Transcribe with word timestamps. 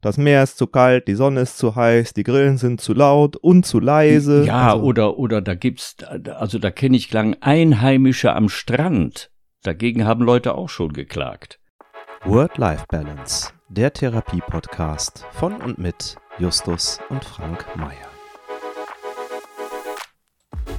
Das 0.00 0.16
Meer 0.16 0.44
ist 0.44 0.58
zu 0.58 0.68
kalt, 0.68 1.08
die 1.08 1.16
Sonne 1.16 1.40
ist 1.40 1.58
zu 1.58 1.74
heiß, 1.74 2.12
die 2.12 2.22
Grillen 2.22 2.56
sind 2.56 2.80
zu 2.80 2.94
laut 2.94 3.34
und 3.34 3.66
zu 3.66 3.80
leise. 3.80 4.44
Ja, 4.44 4.74
also, 4.74 4.84
oder, 4.84 5.18
oder 5.18 5.42
da 5.42 5.56
gibt's, 5.56 5.96
also 6.36 6.60
da 6.60 6.70
kenne 6.70 6.96
ich 6.96 7.08
klang 7.08 7.36
Einheimische 7.40 8.32
am 8.32 8.48
Strand. 8.48 9.32
Dagegen 9.64 10.06
haben 10.06 10.22
Leute 10.22 10.54
auch 10.54 10.68
schon 10.68 10.92
geklagt. 10.92 11.58
Word-Life-Balance, 12.24 13.50
der 13.68 13.92
Therapie-Podcast 13.92 15.26
von 15.32 15.54
und 15.60 15.78
mit 15.78 16.16
Justus 16.38 17.00
und 17.08 17.24
Frank 17.24 17.66
Meyer. 17.76 18.07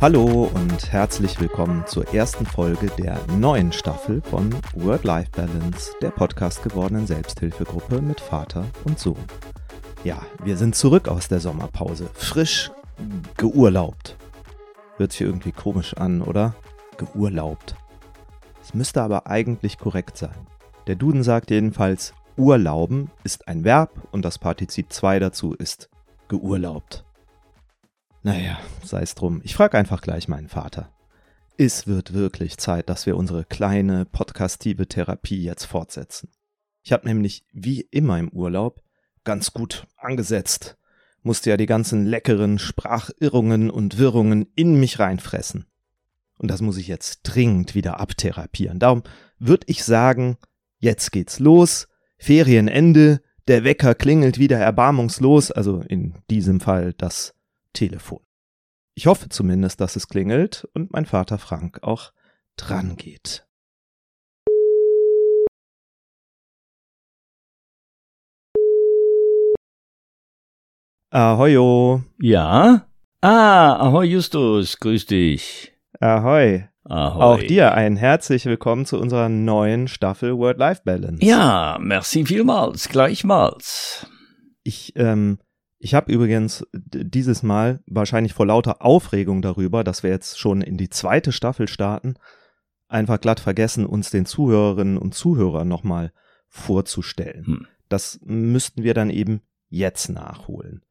Hallo 0.02 0.50
und 0.54 0.93
herzlich 0.93 1.41
willkommen 1.41 1.86
zur 1.86 2.13
ersten 2.13 2.45
Folge 2.45 2.88
der 2.98 3.20
neuen 3.36 3.73
Staffel 3.73 4.21
von 4.21 4.49
Word-Life-Balance, 4.73 5.91
der 6.02 6.11
Podcast 6.11 6.63
gewordenen 6.63 7.05
Selbsthilfegruppe 7.05 8.02
mit 8.02 8.21
Vater 8.21 8.63
und 8.85 8.98
Sohn. 8.98 9.17
Ja, 10.05 10.21
wir 10.41 10.55
sind 10.55 10.77
zurück 10.77 11.09
aus 11.09 11.27
der 11.27 11.41
Sommerpause, 11.41 12.09
frisch 12.13 12.71
geurlaubt. 13.35 14.16
Hört 14.95 15.12
sich 15.12 15.20
irgendwie 15.20 15.52
komisch 15.52 15.93
an, 15.95 16.21
oder? 16.21 16.55
Geurlaubt. 16.95 17.76
Es 18.63 18.73
müsste 18.73 19.02
aber 19.02 19.27
eigentlich 19.27 19.77
korrekt 19.77 20.18
sein. 20.18 20.48
Der 20.88 20.95
Duden 20.95 21.23
sagt 21.23 21.52
jedenfalls, 21.52 22.13
Urlauben 22.38 23.12
ist 23.26 23.49
ein 23.49 23.66
Verb 23.66 23.91
und 24.12 24.23
das 24.23 24.40
Partizip 24.40 24.93
2 24.93 25.20
dazu 25.20 25.54
ist 25.54 25.90
geurlaubt. 26.29 27.04
Naja, 28.22 28.59
sei 28.84 29.02
es 29.02 29.16
drum. 29.16 29.41
Ich 29.44 29.55
frage 29.55 29.78
einfach 29.78 30.02
gleich 30.02 30.27
meinen 30.27 30.50
Vater. 30.50 30.91
Es 31.58 31.88
wird 31.88 32.14
wirklich 32.14 32.58
Zeit, 32.58 32.90
dass 32.90 33.05
wir 33.05 33.16
unsere 33.16 33.46
kleine 33.46 34.05
podcastive 34.05 34.88
Therapie 34.88 35.41
jetzt 35.41 35.66
fortsetzen. 35.66 36.30
Ich 36.84 36.91
habe 36.91 37.08
nämlich 37.08 37.46
wie 37.54 37.82
immer 37.82 38.20
im 38.20 38.30
Urlaub 38.30 38.82
ganz 39.24 39.54
gut 39.54 39.88
angesetzt. 39.96 40.77
Musste 41.22 41.50
ja 41.50 41.58
die 41.58 41.66
ganzen 41.66 42.05
leckeren 42.05 42.60
Sprachirrungen 42.60 43.70
und 43.70 43.98
Wirrungen 43.98 44.48
in 44.55 44.80
mich 44.80 44.99
reinfressen. 44.99 45.65
Und 46.38 46.49
das 46.49 46.62
muss 46.62 46.77
ich 46.77 46.88
jetzt 46.88 47.21
dringend 47.24 47.76
wieder 47.76 47.99
abtherapieren. 47.99 48.80
Darum 48.80 49.04
würde 49.38 49.65
ich 49.68 49.84
sagen, 49.84 50.38
jetzt 50.80 51.12
geht's 51.12 51.40
los. 51.40 51.88
Ferienende, 52.18 53.21
der 53.48 53.63
Wecker 53.63 53.96
klingelt 53.96 54.40
wieder 54.40 54.58
erbarmungslos, 54.58 55.52
also 55.52 55.82
in 55.82 56.15
diesem 56.30 56.60
Fall 56.60 56.93
das 56.93 57.34
Telefon. 57.73 58.20
Ich 58.95 59.07
hoffe 59.07 59.29
zumindest, 59.29 59.79
dass 59.81 59.95
es 59.95 60.07
klingelt 60.07 60.67
und 60.73 60.91
mein 60.91 61.05
Vater 61.05 61.37
Frank 61.37 61.84
auch 61.84 62.12
dran 62.57 62.95
geht. 62.95 63.48
Ahoyo. 71.12 72.03
Ja? 72.22 72.85
Ah, 73.22 73.73
ahoi 73.78 74.06
Justus, 74.06 74.79
grüß 74.79 75.07
dich. 75.07 75.73
Ahoi. 76.00 76.69
Ahoi. 76.84 77.22
Auch 77.23 77.40
dir 77.40 77.73
ein 77.73 77.95
herzlich 77.95 78.45
willkommen 78.45 78.85
zu 78.85 79.00
unserer 79.00 79.28
neuen 79.28 79.88
Staffel 79.88 80.38
Word-Life-Balance. 80.38 81.25
Ja, 81.25 81.78
merci 81.81 82.25
vielmals, 82.25 82.90
gleichmals. 82.90 84.07
Ich 84.63 84.94
ähm, 84.95 85.40
ich 85.80 85.94
habe 85.94 86.12
übrigens 86.12 86.68
dieses 86.74 87.41
Mal 87.41 87.81
wahrscheinlich 87.88 88.34
vor 88.34 88.46
lauter 88.46 88.81
Aufregung 88.81 89.41
darüber, 89.41 89.84
dass 89.84 90.03
wir 90.03 90.09
jetzt 90.09 90.38
schon 90.38 90.62
in 90.62 90.78
die 90.78 90.90
zweite 90.90 91.31
Staffel 91.31 91.69
starten, 91.69 92.16
einfach 92.90 93.22
glatt 93.22 93.40
vergessen, 93.40 93.86
uns 93.86 94.09
den 94.09 94.25
Zuhörerinnen 94.25 94.97
und 94.97 95.16
Zuhörern 95.16 95.68
nochmal 95.68 96.12
vorzustellen. 96.50 97.46
Hm. 97.46 97.68
Das 97.88 98.19
müssten 98.24 98.84
wir 98.84 98.94
dann 98.94 99.09
eben 99.09 99.41
jetzt 99.69 100.09
nachholen. 100.09 100.84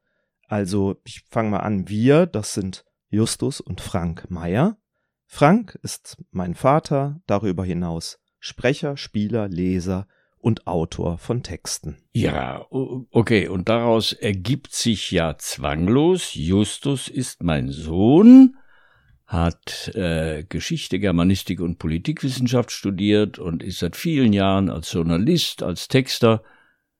Also 0.47 0.97
ich 1.05 1.25
fange 1.29 1.51
mal 1.51 1.61
an. 1.61 1.89
Wir, 1.89 2.27
das 2.27 2.55
sind 2.55 2.85
Justus 3.11 3.61
und 3.61 3.83
Frank 3.83 4.31
Meyer. 4.31 4.79
Frank 5.27 5.79
ist 5.83 6.17
mein 6.31 6.55
Vater, 6.55 7.21
darüber 7.27 7.65
hinaus 7.65 8.19
Sprecher, 8.41 8.97
Spieler, 8.97 9.49
Leser 9.49 10.07
und 10.41 10.67
Autor 10.67 11.19
von 11.19 11.43
Texten. 11.43 11.99
Ja, 12.13 12.67
okay, 12.71 13.49
und 13.49 13.69
daraus 13.69 14.13
ergibt 14.13 14.73
sich 14.73 15.11
ja 15.11 15.37
zwanglos, 15.39 16.35
Justus 16.35 17.09
ist 17.09 17.43
mein 17.43 17.71
Sohn, 17.71 18.57
hat 19.27 19.89
äh, 19.95 20.45
Geschichte, 20.49 20.99
Germanistik 20.99 21.61
und 21.61 21.79
Politikwissenschaft 21.79 22.73
studiert 22.73 23.39
und 23.39 23.63
ist 23.63 23.79
seit 23.81 23.95
vielen 23.95 24.33
Jahren 24.33 24.71
als 24.71 24.93
Journalist, 24.93 25.63
als 25.63 25.89
Texter 25.89 26.43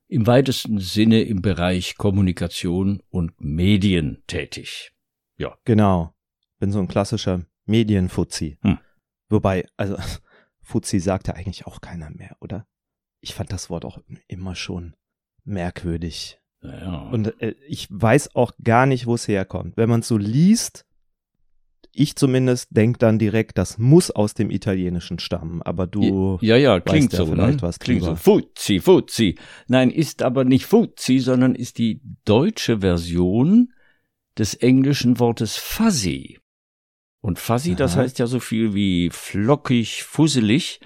im 0.07 0.27
weitesten 0.27 0.79
Sinne 0.79 1.21
im 1.21 1.41
Bereich 1.41 1.97
Kommunikation 1.97 3.01
und 3.09 3.39
Medien 3.39 4.23
tätig. 4.27 4.91
Ja. 5.37 5.57
Genau. 5.65 6.13
Bin 6.59 6.71
so 6.71 6.79
ein 6.79 6.87
klassischer 6.87 7.45
Medienfuzzi. 7.65 8.57
Hm. 8.61 8.79
Wobei, 9.29 9.65
also 9.77 9.97
Fuzzi 10.61 10.99
sagt 10.99 11.27
ja 11.27 11.35
eigentlich 11.35 11.65
auch 11.65 11.81
keiner 11.81 12.09
mehr, 12.09 12.35
oder? 12.41 12.67
Ich 13.21 13.33
fand 13.33 13.51
das 13.51 13.69
Wort 13.69 13.85
auch 13.85 13.99
immer 14.27 14.55
schon 14.55 14.95
merkwürdig. 15.43 16.39
Ja. 16.61 17.09
Und 17.09 17.41
äh, 17.41 17.55
ich 17.67 17.87
weiß 17.89 18.35
auch 18.35 18.51
gar 18.63 18.85
nicht, 18.85 19.05
wo 19.05 19.15
es 19.15 19.27
herkommt. 19.27 19.77
Wenn 19.77 19.89
man 19.89 20.01
es 20.01 20.07
so 20.07 20.17
liest, 20.17 20.85
ich 21.91 22.15
zumindest 22.15 22.67
denke 22.71 22.99
dann 22.99 23.19
direkt, 23.19 23.57
das 23.57 23.77
muss 23.77 24.11
aus 24.11 24.33
dem 24.33 24.51
Italienischen 24.51 25.19
stammen, 25.19 25.61
aber 25.61 25.87
du 25.87 26.37
ja 26.41 26.55
ja 26.55 26.79
klingt 26.79 27.13
ja 27.13 27.19
so 27.19 27.25
vielleicht 27.27 27.57
ne? 27.57 27.61
was 27.61 27.79
klingt 27.79 28.01
drüber. 28.01 28.15
so 28.15 28.39
Fuzzi 28.39 28.79
Fuzzi 28.79 29.35
nein 29.67 29.89
ist 29.89 30.21
aber 30.21 30.45
nicht 30.45 30.65
Fuzzi 30.65 31.19
sondern 31.19 31.55
ist 31.55 31.77
die 31.77 32.01
deutsche 32.25 32.79
Version 32.79 33.73
des 34.37 34.53
englischen 34.53 35.19
Wortes 35.19 35.57
Fuzzy 35.57 36.39
und 37.21 37.39
Fuzzy 37.39 37.71
Aha. 37.71 37.77
das 37.77 37.95
heißt 37.95 38.19
ja 38.19 38.27
so 38.27 38.39
viel 38.39 38.73
wie 38.73 39.09
flockig 39.09 40.03
fusselig 40.03 40.79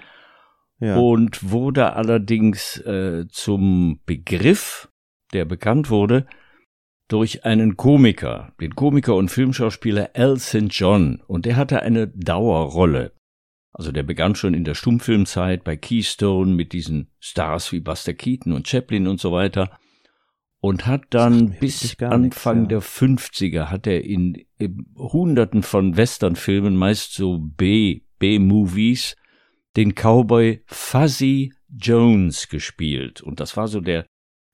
ja. 0.80 0.96
und 0.96 1.50
wurde 1.50 1.94
allerdings 1.94 2.78
äh, 2.78 3.26
zum 3.28 4.00
Begriff, 4.06 4.88
der 5.32 5.44
bekannt 5.44 5.90
wurde, 5.90 6.26
durch 7.08 7.44
einen 7.44 7.76
Komiker, 7.76 8.52
den 8.60 8.74
Komiker 8.74 9.14
und 9.14 9.30
Filmschauspieler 9.30 10.10
Al 10.14 10.38
St. 10.38 10.68
John, 10.70 11.22
und 11.26 11.44
der 11.46 11.56
hatte 11.56 11.82
eine 11.82 12.08
Dauerrolle. 12.08 13.12
Also 13.72 13.92
der 13.92 14.04
begann 14.04 14.36
schon 14.36 14.54
in 14.54 14.64
der 14.64 14.74
Stummfilmzeit 14.74 15.64
bei 15.64 15.76
Keystone 15.76 16.52
mit 16.52 16.72
diesen 16.72 17.10
Stars 17.18 17.72
wie 17.72 17.80
Buster 17.80 18.14
Keaton 18.14 18.52
und 18.52 18.68
Chaplin 18.68 19.08
und 19.08 19.20
so 19.20 19.32
weiter 19.32 19.78
und 20.64 20.86
hat 20.86 21.02
dann 21.10 21.50
bis 21.60 21.94
Anfang 22.00 22.62
nichts, 22.62 22.72
ja. 22.72 22.78
der 22.78 22.82
50er 22.82 23.64
hat 23.66 23.86
er 23.86 24.02
in, 24.02 24.46
in 24.56 24.86
hunderten 24.96 25.62
von 25.62 25.98
Westernfilmen, 25.98 26.74
meist 26.74 27.12
so 27.12 27.38
B, 27.38 28.00
B-Movies, 28.18 29.14
den 29.76 29.94
Cowboy 29.94 30.62
Fuzzy 30.66 31.52
Jones 31.68 32.48
gespielt. 32.48 33.20
Und 33.20 33.40
das 33.40 33.56
war 33.56 33.68
so 33.68 33.80
der, 33.80 34.06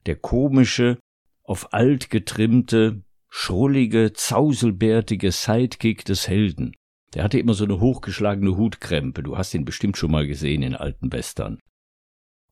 der 0.06 0.16
komische, 0.16 0.98
auf 1.44 1.72
alt 1.72 2.10
getrimmte, 2.10 3.02
schrullige, 3.28 4.12
zauselbärtige 4.12 5.30
Sidekick 5.30 6.04
des 6.04 6.28
Helden. 6.28 6.72
Der 7.14 7.24
hatte 7.24 7.38
immer 7.38 7.54
so 7.54 7.64
eine 7.64 7.80
hochgeschlagene 7.80 8.56
Hutkrempe. 8.56 9.22
Du 9.22 9.36
hast 9.36 9.54
ihn 9.54 9.64
bestimmt 9.64 9.96
schon 9.96 10.12
mal 10.12 10.26
gesehen 10.26 10.62
in 10.62 10.76
alten 10.76 11.12
Western. 11.12 11.58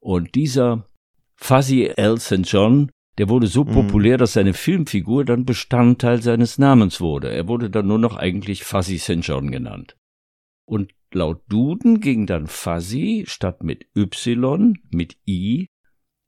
Und 0.00 0.34
dieser 0.34 0.88
Fuzzy 1.36 1.84
L. 1.96 2.18
St. 2.18 2.42
John, 2.44 2.90
der 3.18 3.28
wurde 3.28 3.46
so 3.46 3.64
mhm. 3.64 3.72
populär, 3.72 4.16
dass 4.16 4.32
seine 4.32 4.54
Filmfigur 4.54 5.24
dann 5.24 5.44
Bestandteil 5.44 6.22
seines 6.22 6.58
Namens 6.58 7.00
wurde. 7.00 7.30
Er 7.30 7.48
wurde 7.48 7.70
dann 7.70 7.86
nur 7.86 7.98
noch 7.98 8.16
eigentlich 8.16 8.64
Fuzzy 8.64 8.98
St. 8.98 9.20
John 9.22 9.50
genannt. 9.50 9.96
Und 10.68 10.92
Laut 11.12 11.42
Duden 11.48 12.00
ging 12.00 12.26
dann 12.26 12.46
Fuzzy 12.46 13.24
statt 13.26 13.62
mit 13.62 13.86
Y 13.96 14.78
mit 14.90 15.16
I 15.26 15.68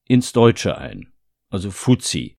ins 0.07 0.33
Deutsche 0.33 0.79
ein, 0.79 1.13
also 1.51 1.71
Fuzzi. 1.71 2.39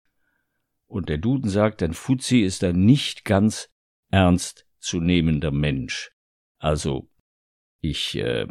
Und 0.87 1.07
der 1.07 1.19
Duden 1.19 1.49
sagt, 1.49 1.83
ein 1.83 1.93
Fuzzi 1.93 2.39
ist 2.39 2.63
ein 2.63 2.83
nicht 2.83 3.23
ganz 3.23 3.69
ernst 4.09 4.65
zu 4.79 4.99
nehmender 4.99 5.51
Mensch. 5.51 6.11
Also 6.57 7.07
ich, 7.81 8.17
äh, 8.17 8.47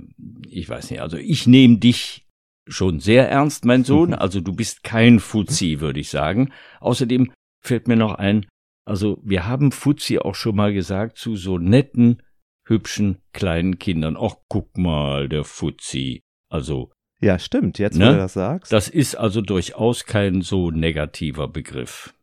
ich 0.48 0.68
weiß 0.68 0.92
nicht, 0.92 1.00
also 1.00 1.16
ich 1.16 1.48
nehme 1.48 1.78
dich 1.78 2.28
schon 2.68 3.00
sehr 3.00 3.28
ernst, 3.28 3.64
mein 3.64 3.82
Sohn. 3.82 4.14
Also 4.20 4.40
du 4.40 4.52
bist 4.54 4.84
kein 4.84 5.18
Fuzzi, 5.18 5.80
würde 5.80 5.98
ich 5.98 6.08
sagen. 6.08 6.52
Außerdem 6.78 7.32
fällt 7.60 7.88
mir 7.88 7.96
noch 7.96 8.14
ein, 8.14 8.46
also 8.84 9.20
wir 9.24 9.46
haben 9.46 9.72
Fuzzi 9.72 10.20
auch 10.20 10.36
schon 10.36 10.54
mal 10.54 10.72
gesagt 10.72 11.18
zu 11.18 11.34
so 11.34 11.58
netten 11.58 12.22
hübschen 12.70 13.18
kleinen 13.32 13.78
Kindern. 13.78 14.16
Ach, 14.18 14.36
guck 14.48 14.78
mal, 14.78 15.28
der 15.28 15.44
Fuzzi. 15.44 16.22
Also. 16.48 16.90
Ja, 17.20 17.38
stimmt, 17.38 17.78
jetzt 17.78 17.98
ne? 17.98 18.06
wo 18.06 18.10
du 18.12 18.16
das 18.16 18.32
sagst. 18.32 18.72
Das 18.72 18.88
ist 18.88 19.14
also 19.16 19.42
durchaus 19.42 20.06
kein 20.06 20.40
so 20.40 20.70
negativer 20.70 21.48
Begriff. 21.48 22.14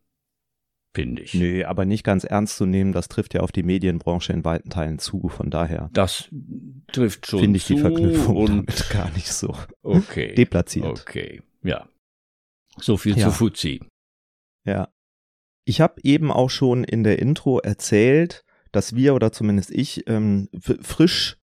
Finde 0.95 1.21
ich. 1.21 1.35
Nö, 1.35 1.63
aber 1.65 1.85
nicht 1.85 2.03
ganz 2.03 2.23
ernst 2.23 2.57
zu 2.57 2.65
nehmen, 2.65 2.91
das 2.93 3.07
trifft 3.07 3.35
ja 3.35 3.41
auf 3.41 3.51
die 3.51 3.61
Medienbranche 3.61 4.33
in 4.33 4.43
weiten 4.43 4.71
Teilen 4.71 4.97
zu, 4.97 5.29
von 5.29 5.51
daher. 5.51 5.91
Das 5.93 6.29
trifft 6.91 7.27
schon 7.27 7.41
Finde 7.41 7.57
ich 7.57 7.65
die 7.65 7.77
Verknüpfung 7.77 8.35
und 8.35 8.49
damit 8.49 8.89
gar 8.89 9.11
nicht 9.11 9.31
so 9.31 9.55
okay. 9.83 10.33
deplatziert. 10.33 11.01
Okay, 11.01 11.43
ja. 11.61 11.87
So 12.79 12.97
viel 12.97 13.15
Ja. 13.15 13.25
zu 13.27 13.31
Fuzzi. 13.31 13.81
Ja. 14.65 14.91
Ich 15.65 15.81
habe 15.81 16.01
eben 16.01 16.31
auch 16.31 16.49
schon 16.49 16.83
in 16.83 17.03
der 17.03 17.19
Intro 17.19 17.59
erzählt, 17.59 18.43
dass 18.77 18.95
wir 18.95 19.15
oder 19.15 19.31
zumindest 19.31 19.71
ich 19.71 20.07
ähm, 20.07 20.49
frisch, 20.81 21.37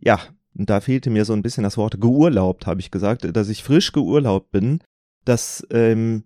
ja, 0.00 0.20
da 0.52 0.80
fehlte 0.80 1.08
mir 1.10 1.24
so 1.24 1.32
ein 1.32 1.42
bisschen 1.42 1.64
das 1.64 1.76
Wort 1.78 1.98
geurlaubt, 2.00 2.66
habe 2.66 2.80
ich 2.80 2.90
gesagt, 2.90 3.24
dass 3.34 3.48
ich 3.48 3.62
frisch 3.62 3.92
geurlaubt 3.92 4.50
bin. 4.52 4.80
Das 5.24 5.66
ähm, 5.70 6.24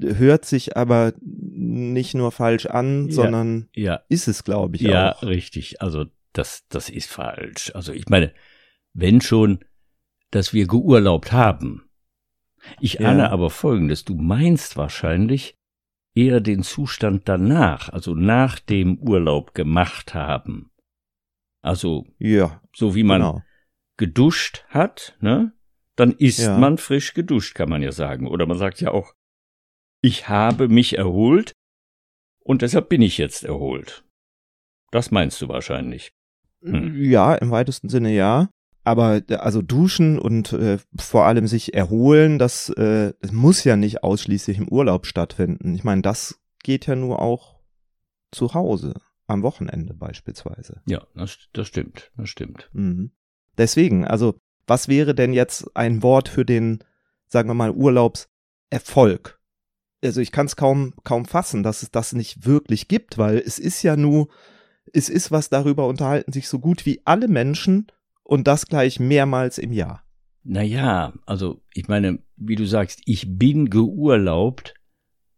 hört 0.00 0.44
sich 0.44 0.76
aber 0.76 1.12
nicht 1.20 2.14
nur 2.14 2.30
falsch 2.32 2.66
an, 2.66 3.08
Ja. 3.08 3.14
sondern 3.14 3.68
Ja, 3.74 4.00
ist 4.08 4.28
es, 4.28 4.44
glaube 4.44 4.76
ich, 4.76 4.82
ja, 4.82 5.16
auch. 5.16 5.22
richtig. 5.24 5.82
Also 5.82 6.06
das, 6.32 6.62
das 6.68 6.88
ist 6.88 7.10
falsch. 7.10 7.72
Also 7.74 7.92
ich 7.92 8.08
meine, 8.08 8.32
wenn 8.94 9.20
schon, 9.20 9.58
dass 10.30 10.54
wir 10.54 10.66
geurlaubt 10.66 11.32
haben. 11.32 11.90
Ich 12.80 12.94
Ja. 13.00 13.10
ahne 13.10 13.30
aber 13.30 13.50
Folgendes. 13.50 14.04
Du 14.04 14.14
meinst 14.14 14.76
wahrscheinlich 14.76 15.56
eher 16.14 16.40
den 16.40 16.62
Zustand 16.62 17.28
danach, 17.28 17.88
also 17.88 18.14
nach 18.14 18.58
dem 18.58 18.98
Urlaub 18.98 19.54
gemacht 19.54 20.14
haben. 20.14 20.70
Also 21.62 22.06
Ja, 22.18 22.60
so 22.74 22.94
wie 22.94 23.04
man 23.04 23.20
genau. 23.20 23.42
geduscht 23.96 24.64
hat, 24.68 25.16
ne? 25.20 25.52
Dann 25.96 26.12
ist 26.12 26.38
Ja. 26.38 26.58
man 26.58 26.78
frisch 26.78 27.14
geduscht, 27.14 27.54
kann 27.54 27.68
man 27.68 27.82
ja 27.82 27.92
sagen. 27.92 28.26
Oder 28.26 28.46
man 28.46 28.58
sagt 28.58 28.80
ja 28.80 28.90
auch, 28.90 29.12
ich 30.02 30.28
habe 30.28 30.68
mich 30.68 30.96
erholt 30.98 31.52
und 32.44 32.62
deshalb 32.62 32.88
bin 32.88 33.02
ich 33.02 33.18
jetzt 33.18 33.44
erholt. 33.44 34.04
Das 34.90 35.10
meinst 35.10 35.40
du 35.40 35.48
wahrscheinlich. 35.48 36.10
Hm. 36.64 37.00
Ja, 37.02 37.34
im 37.34 37.50
weitesten 37.50 37.88
Sinne 37.88 38.12
ja. 38.12 38.48
Aber 38.84 39.22
äh, 39.28 39.34
also 39.34 39.62
duschen 39.62 40.18
und 40.18 40.52
äh, 40.52 40.78
vor 40.96 41.26
allem 41.26 41.46
sich 41.46 41.74
erholen, 41.74 42.38
das, 42.38 42.68
äh, 42.70 43.12
das 43.20 43.32
muss 43.32 43.64
ja 43.64 43.76
nicht 43.76 44.02
ausschließlich 44.02 44.58
im 44.58 44.68
Urlaub 44.68 45.06
stattfinden. 45.06 45.74
Ich 45.74 45.84
meine, 45.84 46.02
das 46.02 46.40
geht 46.62 46.86
ja 46.86 46.96
nur 46.96 47.20
auch 47.20 47.60
zu 48.30 48.54
Hause, 48.54 48.94
am 49.26 49.42
Wochenende 49.42 49.94
beispielsweise. 49.94 50.80
Ja, 50.86 51.06
das, 51.14 51.38
das 51.52 51.68
stimmt, 51.68 52.10
das 52.16 52.28
stimmt. 52.28 52.70
Mhm. 52.72 53.12
Deswegen, 53.58 54.04
also 54.06 54.34
was 54.66 54.88
wäre 54.88 55.14
denn 55.14 55.32
jetzt 55.32 55.76
ein 55.76 56.02
Wort 56.02 56.28
für 56.28 56.44
den, 56.44 56.82
sagen 57.28 57.48
wir 57.48 57.54
mal, 57.54 57.72
Urlaubserfolg? 57.72 59.38
Also 60.02 60.20
ich 60.20 60.32
kann 60.32 60.46
es 60.46 60.56
kaum, 60.56 60.94
kaum 61.04 61.26
fassen, 61.26 61.62
dass 61.62 61.82
es 61.82 61.90
das 61.90 62.12
nicht 62.12 62.46
wirklich 62.46 62.88
gibt, 62.88 63.18
weil 63.18 63.38
es 63.38 63.58
ist 63.58 63.82
ja 63.82 63.96
nur, 63.96 64.28
es 64.92 65.08
ist 65.08 65.30
was 65.30 65.48
darüber 65.48 65.86
unterhalten 65.86 66.32
sich 66.32 66.48
so 66.48 66.58
gut 66.58 66.86
wie 66.86 67.00
alle 67.04 67.28
Menschen 67.28 67.86
und 68.32 68.46
das 68.46 68.64
gleich 68.64 68.98
mehrmals 68.98 69.58
im 69.58 69.72
Jahr. 69.72 70.06
Naja, 70.42 71.12
also 71.26 71.60
ich 71.74 71.86
meine, 71.88 72.20
wie 72.36 72.56
du 72.56 72.66
sagst, 72.66 73.02
ich 73.04 73.36
bin 73.36 73.68
geurlaubt, 73.68 74.72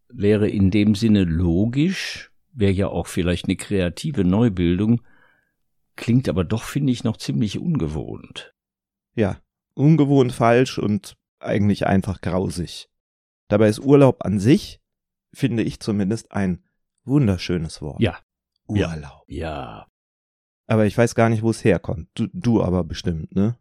wäre 0.08 0.48
in 0.48 0.70
dem 0.70 0.94
Sinne 0.94 1.24
logisch, 1.24 2.30
wäre 2.52 2.70
ja 2.70 2.86
auch 2.86 3.08
vielleicht 3.08 3.46
eine 3.46 3.56
kreative 3.56 4.22
Neubildung, 4.22 5.02
klingt 5.96 6.28
aber 6.28 6.44
doch, 6.44 6.62
finde 6.62 6.92
ich, 6.92 7.02
noch 7.02 7.16
ziemlich 7.16 7.58
ungewohnt. 7.58 8.54
Ja, 9.16 9.40
ungewohnt 9.74 10.30
falsch 10.30 10.78
und 10.78 11.16
eigentlich 11.40 11.88
einfach 11.88 12.20
grausig. 12.20 12.88
Dabei 13.48 13.70
ist 13.70 13.80
Urlaub 13.80 14.24
an 14.24 14.38
sich, 14.38 14.80
finde 15.32 15.64
ich 15.64 15.80
zumindest, 15.80 16.30
ein 16.30 16.62
wunderschönes 17.02 17.82
Wort. 17.82 18.00
Ja. 18.00 18.20
Ja. 18.68 18.94
Urlaub. 18.94 19.24
Ja. 19.26 19.88
Aber 20.66 20.86
ich 20.86 20.96
weiß 20.96 21.14
gar 21.14 21.28
nicht, 21.28 21.42
wo 21.42 21.50
es 21.50 21.64
herkommt. 21.64 22.08
Du, 22.14 22.28
du 22.32 22.62
aber 22.62 22.84
bestimmt, 22.84 23.34
ne? 23.34 23.58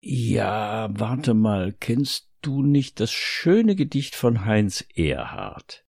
Ja, 0.00 0.88
warte 0.92 1.34
mal, 1.34 1.72
kennst 1.72 2.30
du 2.42 2.62
nicht 2.62 3.00
das 3.00 3.12
schöne 3.12 3.74
Gedicht 3.74 4.14
von 4.14 4.44
Heinz 4.44 4.84
Erhardt? 4.94 5.84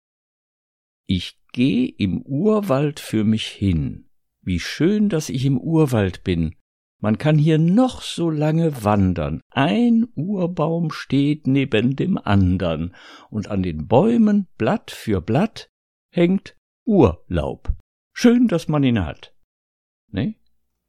Ich 1.06 1.38
geh 1.52 1.84
im 1.84 2.22
Urwald 2.22 3.00
für 3.00 3.24
mich 3.24 3.46
hin. 3.46 4.08
Wie 4.40 4.60
schön, 4.60 5.08
dass 5.08 5.28
ich 5.28 5.44
im 5.44 5.58
Urwald 5.58 6.24
bin. 6.24 6.54
Man 6.98 7.18
kann 7.18 7.36
hier 7.36 7.58
noch 7.58 8.00
so 8.00 8.30
lange 8.30 8.84
wandern. 8.84 9.40
Ein 9.50 10.06
Urbaum 10.14 10.90
steht 10.90 11.46
neben 11.46 11.94
dem 11.94 12.16
andern, 12.16 12.94
und 13.28 13.48
an 13.48 13.62
den 13.62 13.86
Bäumen, 13.86 14.46
Blatt 14.56 14.90
für 14.90 15.20
Blatt, 15.20 15.68
hängt 16.10 16.56
Urlaub. 16.86 17.74
Schön, 18.14 18.48
dass 18.48 18.68
man 18.68 18.82
ihn 18.82 19.04
hat. 19.04 19.35
Ne? 20.10 20.34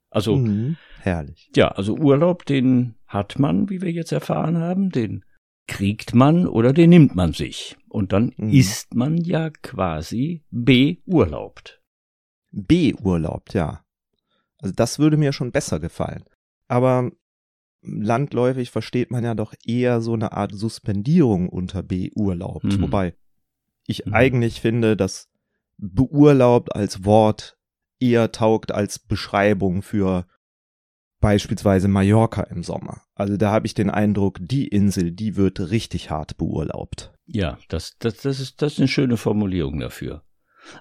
Also, 0.10 0.36
Mhm. 0.38 0.78
Herrlich. 1.02 1.50
ja, 1.56 1.68
also 1.70 1.96
Urlaub, 1.96 2.46
den 2.46 2.96
hat 3.08 3.40
man, 3.40 3.70
wie 3.70 3.82
wir 3.82 3.92
jetzt 3.92 4.12
erfahren 4.12 4.58
haben, 4.58 4.90
den 4.90 5.24
kriegt 5.68 6.16
man 6.16 6.48
oder 6.48 6.72
den 6.74 6.90
nimmt 6.90 7.16
man 7.16 7.34
sich. 7.34 7.76
Und 7.90 8.14
dann 8.14 8.34
Mhm. 8.38 8.50
ist 8.52 8.94
man 8.96 9.18
ja 9.18 9.50
quasi 9.50 10.44
beurlaubt. 10.50 11.82
Beurlaubt, 12.52 13.54
ja. 13.54 13.84
Also 14.60 14.74
das 14.74 14.98
würde 15.00 15.18
mir 15.18 15.34
schon 15.34 15.52
besser 15.52 15.80
gefallen. 15.80 16.24
Aber 16.68 17.12
landläufig 17.82 18.72
versteht 18.72 19.12
man 19.12 19.24
ja 19.24 19.36
doch 19.36 19.54
eher 19.66 20.02
so 20.02 20.14
eine 20.14 20.32
Art 20.32 20.54
Suspendierung 20.54 21.50
unter 21.50 21.84
beurlaubt. 21.84 22.64
Mhm. 22.66 22.82
Wobei 22.82 23.16
ich 23.86 24.06
Mhm. 24.06 24.14
eigentlich 24.14 24.62
finde, 24.62 24.98
dass 24.98 25.30
beurlaubt 25.78 26.76
als 26.76 27.04
Wort 27.06 27.57
eher 28.00 28.32
taugt 28.32 28.72
als 28.72 29.00
Beschreibung 29.00 29.82
für 29.82 30.28
beispielsweise 31.20 31.88
Mallorca 31.88 32.44
im 32.44 32.64
Sommer. 32.64 33.02
Also 33.16 33.38
da 33.38 33.52
habe 33.52 33.66
ich 33.66 33.74
den 33.74 33.90
Eindruck, 33.90 34.40
die 34.42 34.68
Insel, 34.68 35.12
die 35.12 35.36
wird 35.36 35.60
richtig 35.72 36.10
hart 36.10 36.38
beurlaubt. 36.38 37.14
Ja, 37.26 37.58
das, 37.70 37.98
das, 38.00 38.18
das, 38.18 38.40
ist, 38.40 38.62
das 38.62 38.74
ist 38.74 38.80
eine 38.80 38.88
schöne 38.88 39.18
Formulierung 39.18 39.80
dafür. 39.80 40.24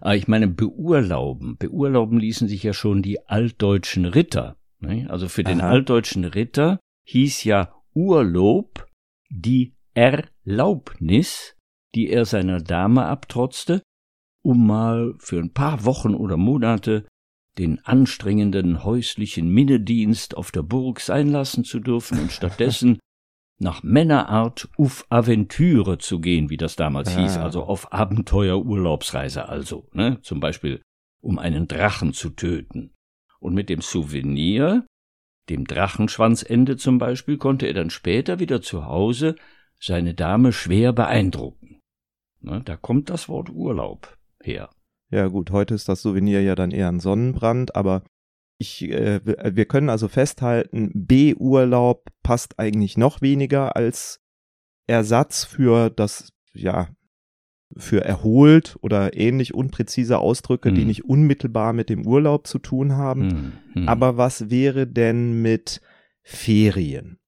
Aber 0.00 0.16
ich 0.16 0.28
meine, 0.28 0.48
beurlauben. 0.48 1.56
Beurlauben 1.56 2.18
ließen 2.18 2.48
sich 2.48 2.62
ja 2.62 2.72
schon 2.72 3.02
die 3.02 3.26
altdeutschen 3.28 4.04
Ritter. 4.04 4.56
Ne? 4.80 5.06
Also 5.08 5.28
für 5.28 5.44
den 5.44 5.60
Aha. 5.60 5.70
altdeutschen 5.70 6.24
Ritter 6.24 6.78
hieß 7.04 7.44
ja 7.44 7.72
Urlaub 7.94 8.86
die 9.30 9.76
Erlaubnis, 9.94 11.56
die 11.94 12.10
er 12.10 12.24
seiner 12.26 12.60
Dame 12.60 13.06
abtrotzte, 13.06 13.82
um 14.46 14.64
mal 14.64 15.14
für 15.18 15.40
ein 15.40 15.52
paar 15.52 15.84
Wochen 15.84 16.14
oder 16.14 16.36
Monate 16.36 17.04
den 17.58 17.84
anstrengenden 17.84 18.84
häuslichen 18.84 19.48
Minnedienst 19.48 20.36
auf 20.36 20.52
der 20.52 20.62
Burg 20.62 21.00
sein 21.00 21.30
lassen 21.30 21.64
zu 21.64 21.80
dürfen 21.80 22.20
und 22.20 22.30
stattdessen 22.30 23.00
nach 23.58 23.82
Männerart 23.82 24.68
auf 24.78 25.04
Aventüre 25.08 25.98
zu 25.98 26.20
gehen, 26.20 26.48
wie 26.48 26.58
das 26.58 26.76
damals 26.76 27.16
Ah. 27.16 27.22
hieß, 27.22 27.38
also 27.38 27.64
auf 27.64 27.92
Abenteuer-Urlaubsreise 27.92 29.48
also, 29.48 29.88
ne? 29.92 30.20
zum 30.22 30.38
Beispiel 30.38 30.80
um 31.20 31.40
einen 31.40 31.66
Drachen 31.66 32.12
zu 32.12 32.30
töten. 32.30 32.92
Und 33.40 33.52
mit 33.52 33.68
dem 33.68 33.80
Souvenir, 33.80 34.86
dem 35.48 35.64
Drachenschwanzende 35.64 36.76
zum 36.76 36.98
Beispiel, 36.98 37.36
konnte 37.36 37.66
er 37.66 37.74
dann 37.74 37.90
später 37.90 38.38
wieder 38.38 38.62
zu 38.62 38.86
Hause 38.86 39.34
seine 39.80 40.14
Dame 40.14 40.52
schwer 40.52 40.92
beeindrucken. 40.92 41.80
Ne? 42.42 42.62
Da 42.64 42.76
kommt 42.76 43.10
das 43.10 43.28
Wort 43.28 43.50
Urlaub 43.50 44.15
her. 44.46 44.70
Ja 45.10 45.28
gut, 45.28 45.50
heute 45.50 45.74
ist 45.74 45.88
das 45.88 46.02
Souvenir 46.02 46.42
ja 46.42 46.54
dann 46.54 46.70
eher 46.70 46.88
ein 46.88 47.00
Sonnenbrand, 47.00 47.76
aber 47.76 48.02
ich, 48.58 48.82
äh, 48.90 49.20
wir 49.24 49.66
können 49.66 49.90
also 49.90 50.08
festhalten, 50.08 50.90
B-Urlaub 50.94 52.08
passt 52.22 52.58
eigentlich 52.58 52.96
noch 52.96 53.20
weniger 53.20 53.76
als 53.76 54.20
Ersatz 54.86 55.44
für 55.44 55.90
das, 55.90 56.32
ja, 56.54 56.88
für 57.76 58.04
erholt 58.04 58.76
oder 58.80 59.16
ähnlich 59.16 59.52
unpräzise 59.52 60.18
Ausdrücke, 60.18 60.72
die 60.72 60.82
Hm. 60.82 60.86
nicht 60.86 61.04
unmittelbar 61.04 61.72
mit 61.72 61.90
dem 61.90 62.06
Urlaub 62.06 62.46
zu 62.46 62.58
tun 62.58 62.92
haben. 62.96 63.30
Hm, 63.30 63.52
hm. 63.72 63.88
Aber 63.88 64.16
was 64.16 64.50
wäre 64.50 64.86
denn 64.86 65.42
mit 65.42 65.80
Ferien? 66.22 67.18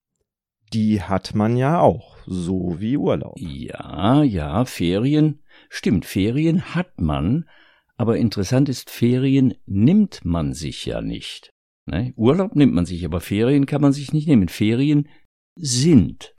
Die 0.72 1.02
hat 1.02 1.34
man 1.34 1.56
ja 1.56 1.80
auch, 1.80 2.16
so 2.26 2.76
wie 2.78 2.96
Urlaub. 2.96 3.34
Ja, 3.38 4.22
ja, 4.22 4.64
Ferien. 4.64 5.40
Stimmt, 5.68 6.04
Ferien 6.04 6.74
hat 6.74 7.00
man, 7.00 7.48
aber 7.96 8.16
interessant 8.16 8.68
ist, 8.68 8.90
Ferien 8.90 9.54
nimmt 9.66 10.24
man 10.24 10.54
sich 10.54 10.86
ja 10.86 11.00
nicht. 11.00 11.50
Ne? 11.86 12.12
Urlaub 12.16 12.54
nimmt 12.54 12.74
man 12.74 12.86
sich, 12.86 13.04
aber 13.04 13.20
Ferien 13.20 13.66
kann 13.66 13.80
man 13.80 13.92
sich 13.92 14.12
nicht 14.12 14.28
nehmen. 14.28 14.48
Ferien 14.48 15.08
sind. 15.56 16.34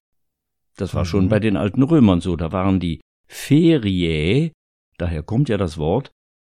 Das 0.77 0.93
war 0.93 1.05
schon 1.05 1.25
Mhm. 1.25 1.29
bei 1.29 1.39
den 1.39 1.57
alten 1.57 1.83
Römern 1.83 2.21
so. 2.21 2.35
Da 2.35 2.51
waren 2.51 2.79
die 2.79 3.01
Feriae, 3.27 4.51
daher 4.97 5.23
kommt 5.23 5.49
ja 5.49 5.57
das 5.57 5.77
Wort, 5.77 6.11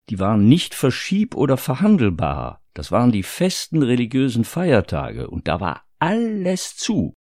die 0.10 0.20
waren 0.20 0.48
nicht 0.48 0.74
verschieb- 0.74 1.36
oder 1.36 1.58
verhandelbar. 1.58 2.62
Das 2.74 2.92
waren 2.92 3.12
die 3.12 3.24
festen 3.24 3.82
religiösen 3.84 4.44
Feiertage 4.44 5.30
und 5.30 5.48
da 5.48 5.60
war 5.60 5.86
alles 6.00 6.76
zu. 6.76 7.14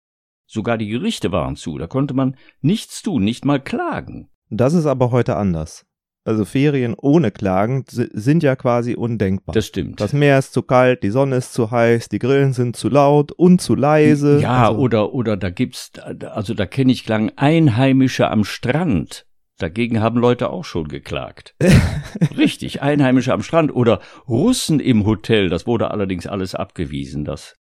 Sogar 0.46 0.78
die 0.78 0.88
Gerichte 0.88 1.32
waren 1.32 1.56
zu, 1.56 1.78
da 1.78 1.86
konnte 1.86 2.14
man 2.14 2.36
nichts 2.60 3.02
tun, 3.02 3.24
nicht 3.24 3.44
mal 3.44 3.62
klagen. 3.62 4.28
Das 4.56 4.74
ist 4.74 4.86
aber 4.86 5.10
heute 5.10 5.36
anders. 5.36 5.84
Also 6.26 6.46
Ferien 6.46 6.94
ohne 6.94 7.30
Klagen 7.30 7.84
sind 7.86 8.42
ja 8.42 8.56
quasi 8.56 8.94
undenkbar. 8.94 9.52
Das 9.52 9.66
stimmt. 9.66 10.00
Das 10.00 10.14
Meer 10.14 10.38
ist 10.38 10.54
zu 10.54 10.62
kalt, 10.62 11.02
die 11.02 11.10
Sonne 11.10 11.36
ist 11.36 11.52
zu 11.52 11.70
heiß, 11.70 12.08
die 12.08 12.18
Grillen 12.18 12.54
sind 12.54 12.76
zu 12.76 12.88
laut 12.88 13.30
und 13.30 13.60
zu 13.60 13.74
leise. 13.74 14.40
Ja, 14.40 14.68
also, 14.68 14.80
oder, 14.80 15.12
oder 15.12 15.36
da 15.36 15.50
gibt's, 15.50 15.92
also 15.98 16.54
da 16.54 16.64
kenne 16.64 16.92
ich 16.92 17.04
Klagen 17.04 17.32
Einheimische 17.36 18.30
am 18.30 18.44
Strand. 18.44 19.26
Dagegen 19.58 20.00
haben 20.00 20.18
Leute 20.18 20.48
auch 20.48 20.64
schon 20.64 20.88
geklagt. 20.88 21.54
Richtig, 22.36 22.80
Einheimische 22.80 23.34
am 23.34 23.42
Strand 23.42 23.74
oder 23.74 24.00
Russen 24.26 24.80
im 24.80 25.04
Hotel. 25.04 25.50
Das 25.50 25.66
wurde 25.66 25.90
allerdings 25.90 26.26
alles 26.26 26.54
abgewiesen. 26.54 27.26
Das, 27.26 27.54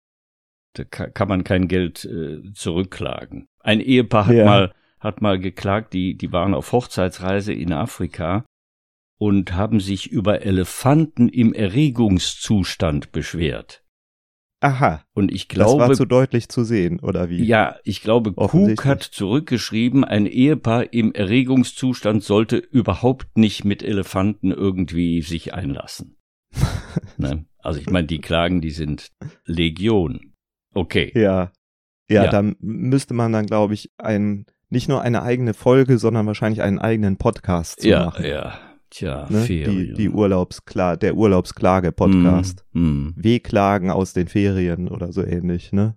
da 0.74 0.86
kann 0.86 1.28
man 1.28 1.44
kein 1.44 1.68
Geld 1.68 2.06
äh, 2.06 2.54
zurückklagen. 2.54 3.48
Ein 3.60 3.82
Ehepaar 3.82 4.28
hat 4.28 4.36
ja. 4.36 4.46
mal 4.46 4.74
hat 5.04 5.22
mal 5.22 5.40
geklagt, 5.40 5.94
die 5.94 6.16
die 6.16 6.32
waren 6.32 6.54
auf 6.54 6.72
Hochzeitsreise 6.72 7.54
in 7.54 7.74
Afrika 7.74 8.46
und 9.18 9.54
haben 9.54 9.80
sich 9.80 10.12
über 10.12 10.42
Elefanten 10.42 11.30
im 11.30 11.54
Erregungszustand 11.54 13.12
beschwert. 13.12 13.84
Aha. 14.64 15.04
Und 15.14 15.34
ich 15.34 15.50
glaube. 15.50 15.80
Das 15.80 15.90
war 15.90 15.96
zu 15.96 16.06
deutlich 16.06 16.48
zu 16.48 16.64
sehen, 16.64 17.02
oder 17.02 17.30
wie? 17.30 17.44
Ja, 17.44 17.76
ich 17.84 18.02
glaube, 18.02 18.32
Cook 18.36 18.86
hat 18.86 19.04
zurückgeschrieben, 19.04 20.06
ein 20.06 20.26
Ehepaar 20.26 20.94
im 20.94 21.14
Erregungszustand 21.14 22.24
sollte 22.24 22.58
überhaupt 22.58 23.38
nicht 23.38 23.66
mit 23.66 23.84
Elefanten 23.84 24.52
irgendwie 24.52 25.22
sich 25.22 25.54
einlassen. 25.54 26.16
ne? 27.18 27.46
Also 27.60 27.80
ich 27.82 27.90
meine, 27.90 28.08
die 28.08 28.20
Klagen, 28.20 28.62
die 28.62 28.72
sind 28.72 29.12
Legion. 29.46 30.34
Okay. 30.74 31.12
Ja. 31.14 31.52
Ja, 32.10 32.26
ja. 32.26 32.32
dann 32.32 32.56
müsste 32.60 33.14
man 33.14 33.34
dann, 33.34 33.46
glaube 33.46 33.74
ich, 33.74 33.92
ein, 33.98 34.46
nicht 34.74 34.90
nur 34.90 35.02
eine 35.02 35.22
eigene 35.22 35.54
Folge, 35.54 36.00
sondern 36.00 36.26
wahrscheinlich 36.26 36.62
einen 36.62 36.80
eigenen 36.80 37.18
Podcast 37.18 37.82
zu 37.82 37.88
ja, 37.88 38.06
machen. 38.06 38.26
Ja, 38.26 38.32
ja. 38.32 38.60
Tja, 38.90 39.28
ne? 39.30 39.46
Die, 39.46 39.94
die 39.94 40.10
Urlaubskla 40.10 40.98
der 40.98 41.16
Urlaubsklage-Podcast. 41.16 42.66
Mm, 42.74 42.80
mm. 42.80 43.14
Wehklagen 43.16 43.90
aus 43.90 44.14
den 44.14 44.28
Ferien 44.28 44.88
oder 44.88 45.12
so 45.12 45.24
ähnlich, 45.24 45.72
ne? 45.74 45.96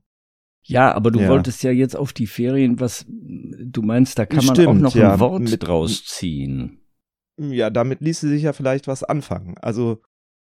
Ja, 0.62 0.92
aber 0.95 1.11
du 1.11 1.21
ja. 1.21 1.28
wolltest 1.28 1.62
ja 1.62 1.71
jetzt 1.71 1.97
auf 1.97 2.12
die 2.12 2.26
Ferien 2.26 2.80
was, 2.80 3.06
du 3.09 3.83
meinst, 3.83 4.18
da 4.18 4.26
kann 4.26 4.45
man 4.45 4.56
Stimmt, 4.56 4.68
auch 4.68 4.75
noch 4.75 4.95
ja, 4.95 5.14
ein 5.14 5.21
Wort 5.21 5.42
mit, 5.42 5.66
draus 5.66 6.04
ziehen. 6.04 6.80
Ja, 7.38 7.71
damit 7.71 8.00
ließe 8.00 8.28
sich 8.28 8.42
ja 8.42 8.52
vielleicht 8.52 8.88
was 8.88 9.04
anfangen. 9.04 9.56
Also 9.59 10.02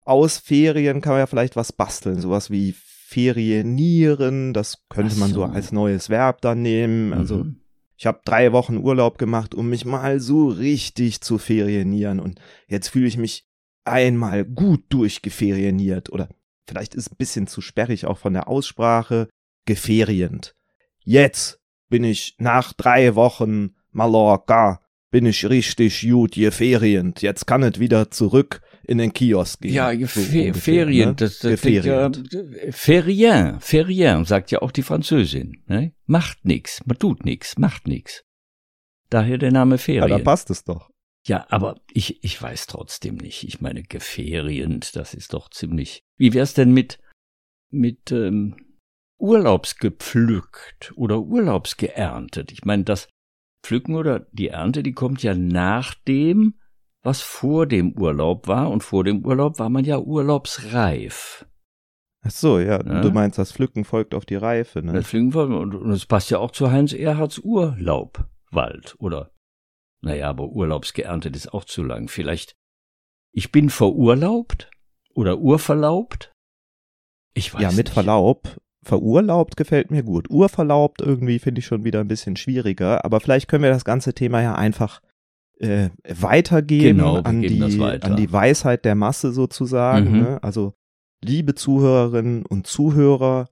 aus 0.04 0.38
Ferien 0.38 1.00
kann 1.00 1.12
man 1.12 1.20
ja 1.20 1.26
vielleicht 1.26 1.56
was 1.56 1.72
basteln, 1.72 2.20
sowas 2.20 2.50
wie 2.50 2.74
Ferienieren, 3.06 4.52
das 4.54 4.84
könnte 4.88 5.14
so. 5.14 5.20
man 5.20 5.32
so 5.32 5.44
als 5.44 5.72
neues 5.72 6.10
Verb 6.10 6.40
dann 6.42 6.62
nehmen. 6.62 7.12
Also 7.12 7.44
mhm. 7.44 7.60
Ich 7.96 8.06
habe 8.06 8.20
drei 8.24 8.52
Wochen 8.52 8.78
Urlaub 8.78 9.18
gemacht, 9.18 9.54
um 9.54 9.68
mich 9.68 9.84
mal 9.84 10.20
so 10.20 10.48
richtig 10.48 11.20
zu 11.20 11.38
ferienieren. 11.38 12.20
Und 12.20 12.40
jetzt 12.66 12.88
fühle 12.88 13.06
ich 13.06 13.16
mich 13.16 13.46
einmal 13.84 14.44
gut 14.44 14.84
durchgeferieniert. 14.88 16.10
Oder 16.10 16.28
vielleicht 16.66 16.94
ist 16.94 17.12
ein 17.12 17.16
bisschen 17.16 17.46
zu 17.46 17.60
sperrig 17.60 18.06
auch 18.06 18.18
von 18.18 18.32
der 18.32 18.48
Aussprache, 18.48 19.28
geferient. 19.64 20.54
Jetzt 21.04 21.60
bin 21.88 22.04
ich 22.04 22.36
nach 22.38 22.72
drei 22.72 23.14
Wochen 23.14 23.76
Mallorca, 23.90 24.80
bin 25.14 25.26
ich 25.26 25.48
richtig 25.48 26.00
gut 26.10 26.32
geferiend. 26.32 27.22
Jetzt 27.22 27.46
kann 27.46 27.62
es 27.62 27.78
wieder 27.78 28.10
zurück 28.10 28.62
in 28.82 28.98
den 28.98 29.12
Kiosk 29.12 29.60
gehen. 29.60 29.72
Ja, 29.72 29.90
so 29.90 29.92
ungefähr, 29.92 30.52
Ferien, 30.54 31.10
ne? 31.10 31.14
das, 31.14 31.38
das 31.38 31.62
ja, 31.62 32.10
Ferien, 32.72 33.60
Ferien, 33.60 34.24
sagt 34.24 34.50
ja 34.50 34.60
auch 34.60 34.72
die 34.72 34.82
Französin. 34.82 35.62
Ne? 35.68 35.92
Macht 36.06 36.44
nix, 36.44 36.84
man 36.84 36.98
tut 36.98 37.24
nix, 37.24 37.56
macht 37.58 37.86
nix. 37.86 38.24
Daher 39.08 39.38
der 39.38 39.52
Name 39.52 39.78
Ferien. 39.78 40.08
Ja, 40.08 40.18
da 40.18 40.24
passt 40.24 40.50
es 40.50 40.64
doch. 40.64 40.90
Ja, 41.24 41.46
aber 41.48 41.76
ich, 41.92 42.24
ich 42.24 42.42
weiß 42.42 42.66
trotzdem 42.66 43.14
nicht. 43.14 43.44
Ich 43.44 43.60
meine, 43.60 43.84
geferiend, 43.84 44.96
das 44.96 45.14
ist 45.14 45.32
doch 45.32 45.48
ziemlich. 45.48 46.02
Wie 46.16 46.34
wär's 46.34 46.54
denn 46.54 46.72
mit, 46.72 46.98
mit 47.70 48.10
ähm, 48.10 48.56
Urlaubsgepflückt 49.18 50.92
oder 50.96 51.20
Urlaubsgeerntet? 51.20 52.50
Ich 52.50 52.64
meine, 52.64 52.82
das 52.82 53.06
Pflücken 53.64 53.94
oder 53.96 54.26
die 54.32 54.48
Ernte, 54.48 54.82
die 54.82 54.92
kommt 54.92 55.22
ja 55.22 55.34
nach 55.34 55.94
dem, 55.94 56.54
was 57.02 57.20
vor 57.22 57.66
dem 57.66 57.92
Urlaub 57.92 58.46
war. 58.46 58.70
Und 58.70 58.82
vor 58.82 59.04
dem 59.04 59.24
Urlaub 59.24 59.58
war 59.58 59.70
man 59.70 59.84
ja 59.84 59.98
urlaubsreif. 59.98 61.46
Ach 62.22 62.30
so, 62.30 62.58
ja. 62.58 62.82
ja? 62.84 63.00
Du 63.00 63.10
meinst, 63.10 63.38
das 63.38 63.52
Pflücken 63.52 63.84
folgt 63.84 64.14
auf 64.14 64.24
die 64.24 64.36
Reife, 64.36 64.82
ne? 64.82 64.92
Das 64.92 65.06
Pflücken 65.06 65.32
folgt, 65.32 65.52
und 65.52 65.90
es 65.90 66.06
passt 66.06 66.30
ja 66.30 66.38
auch 66.38 66.50
zu 66.50 66.70
Heinz 66.70 66.92
Erhards 66.92 67.38
Urlaubwald, 67.38 68.96
oder? 68.98 69.30
Naja, 70.00 70.30
aber 70.30 70.48
urlaubsgeerntet 70.48 71.36
ist 71.36 71.52
auch 71.52 71.64
zu 71.64 71.82
lang. 71.82 72.08
Vielleicht, 72.08 72.54
ich 73.32 73.52
bin 73.52 73.70
verurlaubt 73.70 74.70
oder 75.14 75.38
urverlaubt? 75.38 76.32
Ich 77.34 77.52
weiß 77.52 77.62
Ja, 77.62 77.68
mit 77.68 77.86
nicht. 77.86 77.90
Verlaub. 77.90 78.56
Verurlaubt 78.84 79.56
gefällt 79.56 79.90
mir 79.90 80.02
gut. 80.02 80.30
Urverlaubt 80.30 81.00
irgendwie 81.00 81.38
finde 81.38 81.60
ich 81.60 81.66
schon 81.66 81.84
wieder 81.84 82.00
ein 82.00 82.08
bisschen 82.08 82.36
schwieriger. 82.36 83.04
Aber 83.04 83.20
vielleicht 83.20 83.48
können 83.48 83.64
wir 83.64 83.70
das 83.70 83.84
ganze 83.84 84.12
Thema 84.14 84.42
ja 84.42 84.54
einfach 84.54 85.00
äh, 85.58 85.90
weitergeben 86.06 86.98
genau, 86.98 87.16
an, 87.20 87.40
die, 87.40 87.78
weiter. 87.78 88.06
an 88.08 88.16
die 88.16 88.32
Weisheit 88.32 88.84
der 88.84 88.94
Masse 88.94 89.32
sozusagen. 89.32 90.12
Mhm. 90.12 90.20
Ne? 90.20 90.42
Also, 90.42 90.74
liebe 91.22 91.54
Zuhörerinnen 91.54 92.44
und 92.44 92.66
Zuhörer, 92.66 93.48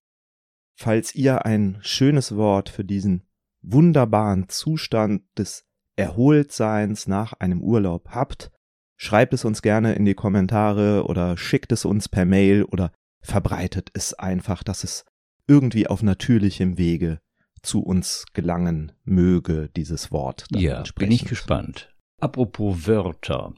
falls 0.75 1.15
ihr 1.15 1.47
ein 1.47 1.79
schönes 1.81 2.37
Wort 2.37 2.69
für 2.69 2.85
diesen 2.85 3.23
wunderbaren 3.63 4.49
Zustand 4.49 5.23
des 5.39 5.65
Erholtseins 5.97 7.07
nach 7.07 7.33
einem 7.35 7.63
Urlaub 7.63 8.11
habt, 8.11 8.51
schreibt 8.97 9.35
es 9.35 9.45
uns 9.45 9.63
gerne 9.63 9.95
in 9.95 10.05
die 10.05 10.15
Kommentare 10.15 11.05
oder 11.07 11.37
schickt 11.37 11.73
es 11.73 11.85
uns 11.85 12.09
per 12.09 12.25
Mail 12.25 12.65
oder 12.65 12.93
verbreitet 13.23 13.91
es 13.95 14.15
einfach, 14.15 14.63
dass 14.63 14.85
es 14.85 15.05
irgendwie 15.47 15.87
auf 15.87 16.03
natürlichem 16.03 16.79
Wege 16.79 17.21
zu 17.63 17.81
uns 17.83 18.25
gelangen 18.33 18.93
möge, 19.05 19.71
dieses 19.77 20.11
Wort. 20.11 20.47
Ja, 20.51 20.83
bin 20.97 21.13
ich 21.13 21.25
gespannt. 21.25 21.95
Apropos 22.21 22.87
Wörter. 22.87 23.55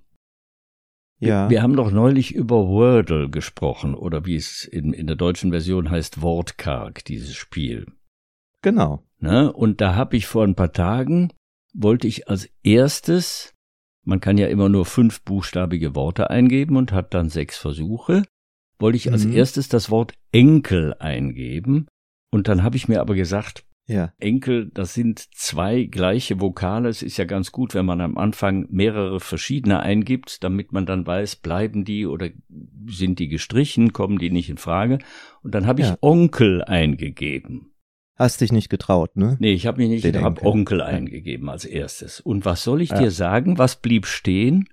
Ja. 1.21 1.49
Wir, 1.49 1.63
haben 1.63 1.77
doch 1.77 1.91
neulich 1.91 2.35
über 2.35 2.67
Wordle 2.69 3.31
gesprochen, 3.31 3.95
oder 3.95 4.27
wie 4.27 4.37
es 4.37 4.65
in, 4.65 4.93
in 4.93 5.07
der 5.07 5.17
deutschen 5.17 5.51
Version 5.51 5.91
heißt, 5.91 6.21
Wortkarg, 6.21 7.05
dieses 7.05 7.35
Spiel. 7.35 7.87
Genau. 8.63 9.03
Ne? 9.19 9.53
Und 9.53 9.81
da 9.81 9.95
habe 9.95 10.17
ich 10.17 10.27
vor 10.27 10.45
ein 10.45 10.55
paar 10.55 10.73
Tagen, 10.73 11.33
wollte 11.73 12.09
ich 12.09 12.29
als 12.29 12.51
erstes, 12.63 13.55
man 14.03 14.21
kann 14.21 14.39
ja 14.39 14.49
immer 14.49 14.69
nur 14.69 14.85
fünf 14.85 15.23
buchstabige 15.23 15.95
Worte 15.95 16.31
eingeben 16.31 16.77
und 16.77 16.93
hat 16.93 17.15
dann 17.15 17.31
sechs 17.31 17.57
Versuche, 17.57 18.25
wollte 18.79 18.97
ich 18.97 19.11
als 19.11 19.25
mhm. 19.25 19.35
erstes 19.35 19.69
das 19.69 19.91
Wort 19.91 20.15
Enkel 20.33 20.95
eingeben. 20.99 21.87
Und 22.31 22.49
dann 22.49 22.63
habe 22.63 22.77
ich 22.77 22.89
mir 22.89 23.01
aber 23.01 23.15
gesagt, 23.15 23.65
ja. 23.87 24.13
Enkel, 24.19 24.71
das 24.73 24.95
sind 24.95 25.19
zwei 25.35 25.85
gleiche 25.85 26.41
Vokale. 26.41 26.89
Es 26.89 27.03
ist 27.03 27.19
ja 27.19 27.27
ganz 27.27 27.53
gut, 27.53 27.75
wenn 27.75 27.85
man 27.85 28.01
am 28.01 28.17
Anfang 28.17 28.67
mehrere 28.71 29.21
verschiedene 29.21 29.81
eingibt, 29.81 30.43
damit 30.43 30.73
man 30.73 30.87
dann 30.87 31.07
weiß, 31.07 31.37
bleiben 31.37 31.85
die 31.85 32.07
oder 32.07 32.31
sind 32.87 33.19
die 33.19 33.29
gestrichen, 33.29 33.93
kommen 33.93 34.19
die 34.19 34.31
nicht 34.31 34.49
in 34.49 34.57
Frage. 34.57 34.99
Und 35.43 35.55
dann 35.55 35.67
habe 35.67 35.83
ich 35.83 35.89
ja. 35.89 35.99
Onkel 36.01 36.65
eingegeben. 36.65 37.73
Hast 38.17 38.41
dich 38.41 38.53
nicht 38.53 38.71
getraut, 38.71 39.17
ne? 39.17 39.37
Nee, 39.41 39.53
ich 39.53 39.67
habe 39.67 39.79
mich 39.79 39.91
nicht, 39.91 40.05
ich 40.05 40.17
habe 40.17 40.43
Onkel 40.47 40.81
eingegeben 40.81 41.51
als 41.51 41.65
erstes. 41.65 42.21
Und 42.21 42.45
was 42.45 42.63
soll 42.63 42.81
ich 42.81 42.91
dir 42.91 43.11
sagen? 43.11 43.59
Was 43.59 43.77
blieb 43.77 44.07
stehen? 44.07 44.69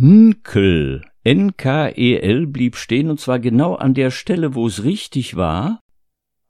Nkel. 0.00 1.04
N-K-E-L 1.24 2.46
blieb 2.46 2.76
stehen 2.76 3.10
und 3.10 3.20
zwar 3.20 3.38
genau 3.38 3.74
an 3.74 3.94
der 3.94 4.10
Stelle, 4.10 4.54
wo 4.54 4.66
es 4.66 4.84
richtig 4.84 5.36
war. 5.36 5.80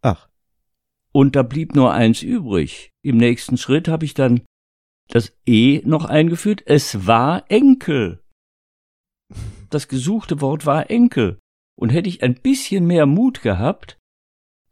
Ach. 0.03 0.29
Und 1.13 1.35
da 1.35 1.43
blieb 1.43 1.75
nur 1.75 1.93
eins 1.93 2.23
übrig. 2.23 2.93
Im 3.03 3.17
nächsten 3.17 3.57
Schritt 3.57 3.89
habe 3.89 4.05
ich 4.05 4.15
dann 4.15 4.43
das 5.09 5.37
E 5.47 5.81
noch 5.85 6.05
eingeführt. 6.05 6.63
Es 6.67 7.07
war 7.07 7.51
Enkel. 7.51 8.23
Das 9.71 9.89
gesuchte 9.89 10.41
Wort 10.41 10.67
war 10.67 10.91
Enkel. 10.91 11.39
Und 11.75 11.91
hätte 11.91 12.09
ich 12.09 12.23
ein 12.23 12.35
bisschen 12.35 12.87
mehr 12.87 13.07
Mut 13.07 13.43
gehabt, 13.43 13.99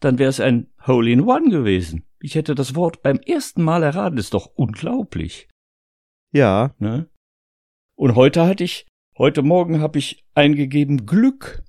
dann 0.01 0.19
wäre 0.19 0.31
es 0.31 0.41
ein 0.41 0.69
Hole 0.87 1.11
in 1.11 1.23
One 1.23 1.51
gewesen. 1.51 2.05
Ich 2.21 2.35
hätte 2.35 2.55
das 2.55 2.75
Wort 2.75 3.03
beim 3.03 3.19
ersten 3.19 3.63
Mal 3.63 3.83
erraten. 3.83 4.17
Das 4.17 4.27
ist 4.27 4.35
doch 4.35 4.47
unglaublich. 4.55 5.49
Ja. 6.33 6.75
Ne? 6.79 7.09
Und 7.97 8.15
heute 8.15 8.47
hatte 8.47 8.63
ich, 8.63 8.87
heute 9.17 9.43
Morgen 9.43 9.81
habe 9.81 9.99
ich 9.99 10.25
eingegeben 10.35 11.07
Glück. 11.07 11.65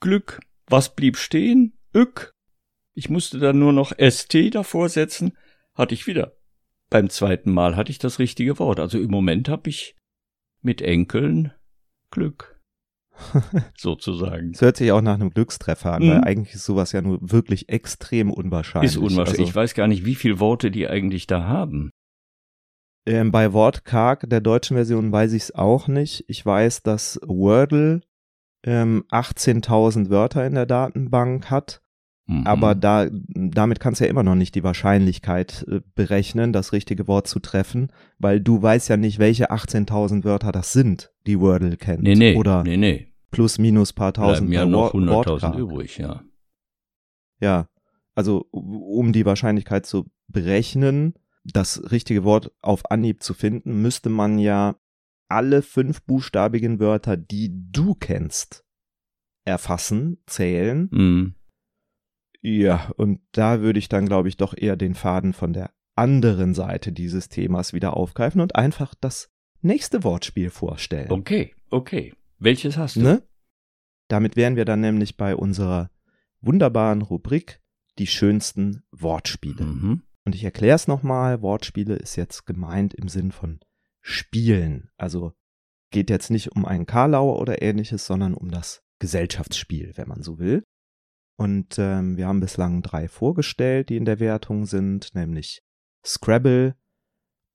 Glück. 0.00 0.40
Was 0.66 0.94
blieb 0.94 1.16
stehen? 1.16 1.78
Ück. 1.94 2.32
Ich 2.94 3.08
musste 3.08 3.38
dann 3.38 3.58
nur 3.58 3.72
noch 3.72 3.92
ST 3.98 4.54
davor 4.54 4.88
setzen, 4.88 5.36
hatte 5.74 5.94
ich 5.94 6.06
wieder. 6.08 6.36
Beim 6.90 7.08
zweiten 7.08 7.52
Mal 7.52 7.76
hatte 7.76 7.92
ich 7.92 7.98
das 7.98 8.18
richtige 8.18 8.58
Wort. 8.58 8.80
Also 8.80 8.98
im 8.98 9.10
Moment 9.10 9.48
habe 9.48 9.70
ich 9.70 9.94
mit 10.60 10.82
Enkeln 10.82 11.52
Glück. 12.10 12.60
sozusagen. 13.76 14.52
Es 14.52 14.60
hört 14.60 14.76
sich 14.76 14.92
auch 14.92 15.00
nach 15.00 15.14
einem 15.14 15.30
Glückstreffer 15.30 15.92
an, 15.92 16.04
mhm. 16.04 16.10
weil 16.10 16.24
eigentlich 16.24 16.54
ist 16.54 16.64
sowas 16.64 16.92
ja 16.92 17.02
nur 17.02 17.18
wirklich 17.20 17.68
extrem 17.68 18.30
unwahrscheinlich. 18.32 18.92
Ist 18.92 18.96
unwahrscheinlich. 18.96 19.40
Also, 19.40 19.50
ich 19.50 19.54
weiß 19.54 19.74
gar 19.74 19.88
nicht, 19.88 20.04
wie 20.04 20.14
viele 20.14 20.40
Worte 20.40 20.70
die 20.70 20.88
eigentlich 20.88 21.26
da 21.26 21.44
haben. 21.44 21.90
Ähm, 23.08 23.30
bei 23.32 23.54
Wortkarg 23.54 24.28
der 24.28 24.42
deutschen 24.42 24.76
Version 24.76 25.10
weiß 25.10 25.32
ich 25.32 25.44
es 25.44 25.54
auch 25.54 25.88
nicht. 25.88 26.24
Ich 26.28 26.44
weiß, 26.44 26.82
dass 26.82 27.18
Wordle 27.26 28.02
ähm, 28.64 29.04
18.000 29.10 30.10
Wörter 30.10 30.46
in 30.46 30.54
der 30.54 30.66
Datenbank 30.66 31.50
hat. 31.50 31.80
Mhm. 32.26 32.46
Aber 32.46 32.74
da, 32.74 33.06
damit 33.10 33.80
kannst 33.80 34.00
du 34.00 34.04
ja 34.04 34.10
immer 34.10 34.24
noch 34.24 34.34
nicht 34.34 34.54
die 34.54 34.62
Wahrscheinlichkeit 34.62 35.64
äh, 35.70 35.80
berechnen, 35.94 36.52
das 36.52 36.72
richtige 36.74 37.08
Wort 37.08 37.26
zu 37.28 37.38
treffen, 37.38 37.90
weil 38.18 38.40
du 38.40 38.60
weißt 38.60 38.90
ja 38.90 38.98
nicht, 38.98 39.18
welche 39.18 39.50
18.000 39.50 40.24
Wörter 40.24 40.52
das 40.52 40.74
sind, 40.74 41.10
die 41.26 41.40
Wordle 41.40 41.78
kennt. 41.78 42.02
Nee, 42.02 42.14
nee, 42.14 42.36
Oder 42.36 42.62
nee, 42.64 42.76
nee. 42.76 43.14
plus 43.30 43.56
minus 43.58 43.94
paar 43.94 44.12
tausend 44.12 44.50
Bleiben 44.50 44.70
ja 44.70 44.70
noch 44.70 44.92
Wort- 44.92 44.94
100.000 44.96 45.08
Wortkarg. 45.30 45.58
übrig, 45.58 45.96
ja. 45.96 46.22
Ja, 47.40 47.68
also 48.14 48.44
um 48.50 49.12
die 49.14 49.24
Wahrscheinlichkeit 49.24 49.86
zu 49.86 50.10
berechnen, 50.26 51.14
das 51.52 51.90
richtige 51.90 52.24
Wort 52.24 52.52
auf 52.60 52.90
Anhieb 52.90 53.22
zu 53.22 53.34
finden, 53.34 53.80
müsste 53.82 54.08
man 54.08 54.38
ja 54.38 54.76
alle 55.28 55.62
fünf 55.62 56.02
buchstabigen 56.02 56.80
Wörter, 56.80 57.16
die 57.16 57.50
du 57.70 57.94
kennst, 57.94 58.64
erfassen, 59.44 60.18
zählen. 60.26 60.88
Mhm. 60.90 61.34
Ja, 62.40 62.92
und 62.96 63.20
da 63.32 63.60
würde 63.60 63.78
ich 63.78 63.88
dann, 63.88 64.06
glaube 64.06 64.28
ich, 64.28 64.36
doch 64.36 64.54
eher 64.56 64.76
den 64.76 64.94
Faden 64.94 65.32
von 65.32 65.52
der 65.52 65.72
anderen 65.96 66.54
Seite 66.54 66.92
dieses 66.92 67.28
Themas 67.28 67.72
wieder 67.72 67.96
aufgreifen 67.96 68.40
und 68.40 68.54
einfach 68.54 68.94
das 68.94 69.30
nächste 69.60 70.04
Wortspiel 70.04 70.50
vorstellen. 70.50 71.10
Okay, 71.10 71.54
okay. 71.70 72.14
Welches 72.38 72.76
hast 72.76 72.96
du? 72.96 73.00
Ne? 73.00 73.22
Damit 74.06 74.36
wären 74.36 74.56
wir 74.56 74.64
dann 74.64 74.80
nämlich 74.80 75.16
bei 75.16 75.34
unserer 75.34 75.90
wunderbaren 76.40 77.02
Rubrik 77.02 77.60
die 77.98 78.06
schönsten 78.06 78.84
Wortspiele. 78.92 79.64
Mhm. 79.64 80.02
Und 80.28 80.34
ich 80.34 80.44
erkläre 80.44 80.76
es 80.76 80.86
nochmal, 80.86 81.40
Wortspiele 81.40 81.96
ist 81.96 82.16
jetzt 82.16 82.44
gemeint 82.44 82.92
im 82.92 83.08
Sinn 83.08 83.32
von 83.32 83.60
Spielen. 84.02 84.90
Also 84.98 85.32
geht 85.90 86.10
jetzt 86.10 86.30
nicht 86.30 86.52
um 86.52 86.66
einen 86.66 86.84
Karlauer 86.84 87.38
oder 87.38 87.62
ähnliches, 87.62 88.04
sondern 88.04 88.34
um 88.34 88.50
das 88.50 88.82
Gesellschaftsspiel, 88.98 89.94
wenn 89.94 90.06
man 90.06 90.22
so 90.22 90.38
will. 90.38 90.64
Und 91.38 91.78
ähm, 91.78 92.18
wir 92.18 92.26
haben 92.26 92.40
bislang 92.40 92.82
drei 92.82 93.08
vorgestellt, 93.08 93.88
die 93.88 93.96
in 93.96 94.04
der 94.04 94.20
Wertung 94.20 94.66
sind, 94.66 95.14
nämlich 95.14 95.62
Scrabble 96.04 96.76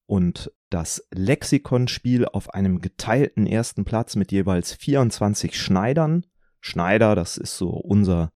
und 0.07 0.51
das 0.71 1.07
Lexikonspiel 1.13 2.25
auf 2.25 2.55
einem 2.55 2.81
geteilten 2.81 3.45
ersten 3.45 3.85
Platz 3.85 4.15
mit 4.15 4.31
jeweils 4.31 4.73
24 4.73 5.61
Schneidern. 5.61 6.25
Schneider, 6.59 7.13
das 7.13 7.37
ist 7.37 7.55
so 7.55 7.69
unser 7.69 8.31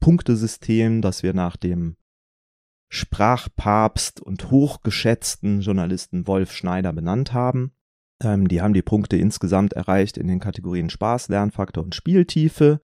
Punktesystem, 0.00 1.02
das 1.02 1.22
wir 1.22 1.34
nach 1.34 1.58
dem 1.58 1.98
Sprachpapst 2.94 4.20
und 4.20 4.50
hochgeschätzten 4.50 5.62
Journalisten 5.62 6.26
Wolf 6.26 6.52
Schneider 6.52 6.92
benannt 6.92 7.32
haben. 7.32 7.72
Ähm, 8.22 8.48
die 8.48 8.60
haben 8.60 8.74
die 8.74 8.82
Punkte 8.82 9.16
insgesamt 9.16 9.72
erreicht 9.72 10.18
in 10.18 10.28
den 10.28 10.40
Kategorien 10.40 10.90
Spaß, 10.90 11.28
Lernfaktor 11.28 11.82
und 11.82 11.94
Spieltiefe. 11.94 12.82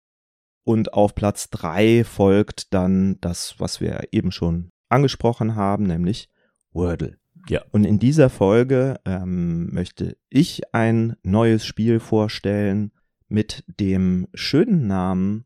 Und 0.64 0.94
auf 0.94 1.14
Platz 1.14 1.50
drei 1.50 2.04
folgt 2.04 2.72
dann 2.72 3.20
das, 3.20 3.56
was 3.58 3.82
wir 3.82 4.08
eben 4.10 4.32
schon 4.32 4.70
angesprochen 4.88 5.56
haben, 5.56 5.84
nämlich 5.84 6.30
Wordle. 6.72 7.18
Ja. 7.50 7.62
Und 7.70 7.84
in 7.84 7.98
dieser 7.98 8.30
Folge 8.30 8.98
ähm, 9.04 9.70
möchte 9.74 10.16
ich 10.30 10.74
ein 10.74 11.16
neues 11.22 11.66
Spiel 11.66 12.00
vorstellen 12.00 12.92
mit 13.28 13.62
dem 13.78 14.26
schönen 14.32 14.86
Namen 14.86 15.44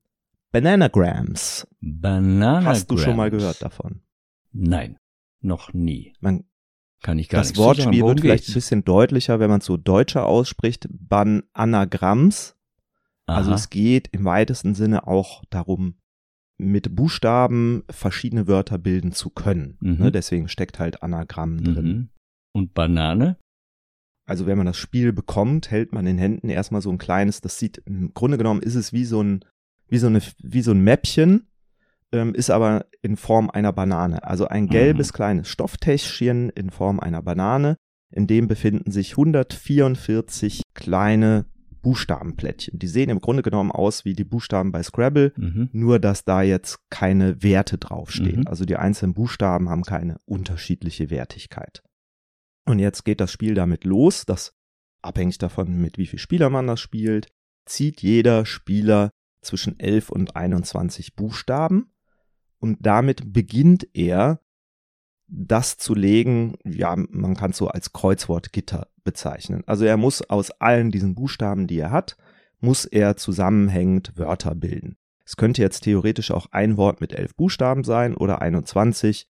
Bananagrams. 0.52 1.66
Bananagrams. 1.80 2.66
Hast 2.66 2.90
du 2.92 2.96
schon 2.96 3.16
mal 3.16 3.32
gehört 3.32 3.60
davon? 3.60 4.02
Nein, 4.52 4.98
noch 5.40 5.72
nie. 5.72 6.14
Man, 6.20 6.44
Kann 7.02 7.18
ich 7.18 7.28
gar 7.28 7.40
das 7.40 7.48
sagen. 7.48 7.58
Wortspiel 7.58 8.02
Worum 8.02 8.10
wird 8.10 8.20
vielleicht 8.20 8.48
ein 8.48 8.54
bisschen 8.54 8.84
deutlicher, 8.84 9.40
wenn 9.40 9.50
man 9.50 9.60
es 9.60 9.66
so 9.66 9.76
deutscher 9.76 10.26
ausspricht. 10.26 10.88
Bananagrams. 10.90 12.56
Also 13.26 13.50
Aha. 13.50 13.56
es 13.56 13.70
geht 13.70 14.08
im 14.12 14.24
weitesten 14.24 14.74
Sinne 14.74 15.06
auch 15.06 15.44
darum, 15.50 15.96
mit 16.58 16.94
Buchstaben 16.94 17.82
verschiedene 17.90 18.46
Wörter 18.46 18.78
bilden 18.78 19.12
zu 19.12 19.30
können. 19.30 19.78
Mhm. 19.80 19.98
Ne, 19.98 20.12
deswegen 20.12 20.48
steckt 20.48 20.78
halt 20.78 21.02
Anagramm 21.02 21.62
drin. 21.62 21.86
mhm. 21.86 22.08
Und 22.54 22.74
Banane? 22.74 23.38
Also 24.26 24.46
wenn 24.46 24.58
man 24.58 24.66
das 24.66 24.76
Spiel 24.76 25.12
bekommt, 25.12 25.70
hält 25.70 25.92
man 25.92 26.06
in 26.06 26.18
Händen 26.18 26.48
erstmal 26.48 26.82
so 26.82 26.90
ein 26.90 26.98
kleines, 26.98 27.40
das 27.40 27.58
sieht, 27.58 27.78
im 27.86 28.14
Grunde 28.14 28.38
genommen 28.38 28.62
ist 28.62 28.74
es 28.74 28.92
wie 28.92 29.04
so 29.04 29.22
ein, 29.22 29.44
wie 29.88 29.98
so 29.98 30.06
eine, 30.06 30.20
wie 30.42 30.62
so 30.62 30.70
ein 30.70 30.84
Mäppchen, 30.84 31.48
ähm, 32.12 32.34
ist 32.34 32.50
aber 32.50 32.86
in 33.00 33.16
Form 33.16 33.50
einer 33.50 33.72
Banane. 33.72 34.22
Also 34.24 34.46
ein 34.46 34.68
gelbes 34.68 35.12
kleines 35.12 35.48
Stofftäschchen 35.48 36.50
in 36.50 36.70
Form 36.70 37.00
einer 37.00 37.22
Banane, 37.22 37.76
in 38.10 38.26
dem 38.26 38.48
befinden 38.48 38.90
sich 38.90 39.12
144 39.12 40.62
kleine 40.74 41.46
Buchstabenplättchen. 41.82 42.78
Die 42.78 42.86
sehen 42.86 43.10
im 43.10 43.20
Grunde 43.20 43.42
genommen 43.42 43.72
aus 43.72 44.04
wie 44.04 44.12
die 44.14 44.24
Buchstaben 44.24 44.70
bei 44.70 44.82
Scrabble, 44.82 45.32
Mhm. 45.36 45.68
nur 45.72 45.98
dass 45.98 46.24
da 46.24 46.42
jetzt 46.42 46.78
keine 46.90 47.42
Werte 47.42 47.76
draufstehen. 47.78 48.40
Mhm. 48.40 48.46
Also 48.46 48.64
die 48.64 48.76
einzelnen 48.76 49.14
Buchstaben 49.14 49.68
haben 49.68 49.82
keine 49.82 50.18
unterschiedliche 50.24 51.10
Wertigkeit. 51.10 51.82
Und 52.66 52.78
jetzt 52.78 53.04
geht 53.04 53.20
das 53.20 53.32
Spiel 53.32 53.54
damit 53.54 53.84
los, 53.84 54.24
dass 54.24 54.52
abhängig 55.02 55.38
davon, 55.38 55.80
mit 55.80 55.98
wie 55.98 56.06
viel 56.06 56.20
Spieler 56.20 56.50
man 56.50 56.68
das 56.68 56.80
spielt, 56.80 57.28
zieht 57.66 58.00
jeder 58.02 58.46
Spieler 58.46 59.10
zwischen 59.40 59.80
11 59.80 60.10
und 60.10 60.36
21 60.36 61.16
Buchstaben 61.16 61.92
und 62.62 62.78
damit 62.80 63.32
beginnt 63.32 63.88
er 63.92 64.40
das 65.26 65.78
zu 65.78 65.94
legen, 65.94 66.56
ja, 66.64 66.94
man 66.94 67.34
kann 67.34 67.50
es 67.50 67.56
so 67.56 67.66
als 67.68 67.92
Kreuzwortgitter 67.92 68.86
bezeichnen. 69.02 69.64
Also 69.66 69.84
er 69.84 69.96
muss 69.96 70.22
aus 70.22 70.52
allen 70.52 70.92
diesen 70.92 71.14
Buchstaben, 71.14 71.66
die 71.66 71.78
er 71.78 71.90
hat, 71.90 72.16
muss 72.60 72.84
er 72.84 73.16
zusammenhängend 73.16 74.16
Wörter 74.16 74.54
bilden. 74.54 74.96
Es 75.24 75.36
könnte 75.36 75.60
jetzt 75.60 75.80
theoretisch 75.80 76.30
auch 76.30 76.46
ein 76.52 76.76
Wort 76.76 77.00
mit 77.00 77.12
elf 77.12 77.34
Buchstaben 77.34 77.82
sein 77.82 78.14
oder 78.14 78.42
21. 78.42 79.26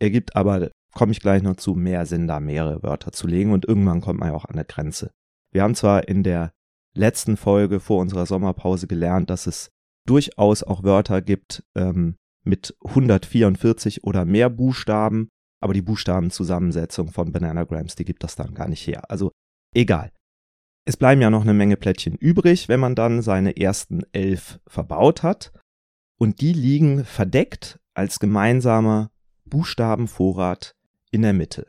Ergibt 0.00 0.34
aber, 0.34 0.70
komme 0.94 1.12
ich 1.12 1.20
gleich 1.20 1.42
noch 1.42 1.56
zu, 1.56 1.74
mehr 1.74 2.06
Sinn, 2.06 2.26
da 2.26 2.40
mehrere 2.40 2.82
Wörter 2.82 3.12
zu 3.12 3.28
legen 3.28 3.52
und 3.52 3.66
irgendwann 3.66 4.00
kommt 4.00 4.18
man 4.18 4.30
ja 4.30 4.34
auch 4.34 4.46
an 4.46 4.54
eine 4.54 4.64
Grenze. 4.64 5.12
Wir 5.52 5.62
haben 5.62 5.76
zwar 5.76 6.08
in 6.08 6.24
der 6.24 6.52
letzten 6.94 7.36
Folge 7.36 7.78
vor 7.78 8.00
unserer 8.00 8.26
Sommerpause 8.26 8.88
gelernt, 8.88 9.30
dass 9.30 9.46
es 9.46 9.70
durchaus 10.06 10.64
auch 10.64 10.82
Wörter 10.82 11.22
gibt 11.22 11.62
ähm, 11.76 12.16
mit 12.44 12.76
144 12.84 14.04
oder 14.04 14.24
mehr 14.24 14.50
Buchstaben, 14.50 15.28
aber 15.60 15.74
die 15.74 15.82
Buchstabenzusammensetzung 15.82 17.10
von 17.10 17.32
Bananagrams, 17.32 17.94
die 17.96 18.04
gibt 18.04 18.22
das 18.22 18.36
dann 18.36 18.54
gar 18.54 18.68
nicht 18.68 18.86
her. 18.86 19.10
Also 19.10 19.32
egal. 19.74 20.10
Es 20.86 20.98
bleiben 20.98 21.22
ja 21.22 21.30
noch 21.30 21.42
eine 21.42 21.54
Menge 21.54 21.78
Plättchen 21.78 22.14
übrig, 22.14 22.68
wenn 22.68 22.80
man 22.80 22.94
dann 22.94 23.22
seine 23.22 23.56
ersten 23.56 24.02
elf 24.12 24.60
verbaut 24.66 25.22
hat. 25.22 25.52
Und 26.18 26.42
die 26.42 26.52
liegen 26.52 27.04
verdeckt 27.04 27.80
als 27.94 28.18
gemeinsamer 28.18 29.10
Buchstabenvorrat 29.46 30.74
in 31.10 31.22
der 31.22 31.32
Mitte. 31.32 31.66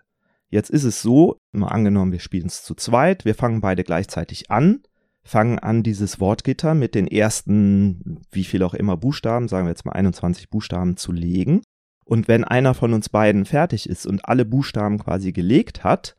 Jetzt 0.49 0.69
ist 0.69 0.83
es 0.83 1.01
so, 1.01 1.37
mal 1.51 1.69
angenommen, 1.69 2.11
wir 2.11 2.19
spielen 2.19 2.47
es 2.47 2.63
zu 2.63 2.75
zweit, 2.75 3.25
wir 3.25 3.35
fangen 3.35 3.61
beide 3.61 3.83
gleichzeitig 3.83 4.51
an, 4.51 4.83
fangen 5.25 5.57
an, 5.59 5.81
dieses 5.83 6.19
Wortgitter 6.19 6.75
mit 6.75 6.93
den 6.95 7.07
ersten, 7.07 8.21
wie 8.31 8.43
viel 8.43 8.63
auch 8.63 8.75
immer 8.75 8.95
Buchstaben, 8.95 9.47
sagen 9.47 9.65
wir 9.65 9.71
jetzt 9.71 9.85
mal 9.85 9.93
21 9.93 10.49
Buchstaben 10.49 10.97
zu 10.97 11.11
legen. 11.11 11.61
Und 12.05 12.27
wenn 12.27 12.43
einer 12.43 12.75
von 12.75 12.93
uns 12.93 13.09
beiden 13.09 13.45
fertig 13.45 13.89
ist 13.89 14.05
und 14.05 14.25
alle 14.25 14.45
Buchstaben 14.45 14.99
quasi 14.99 15.31
gelegt 15.31 15.83
hat, 15.83 16.15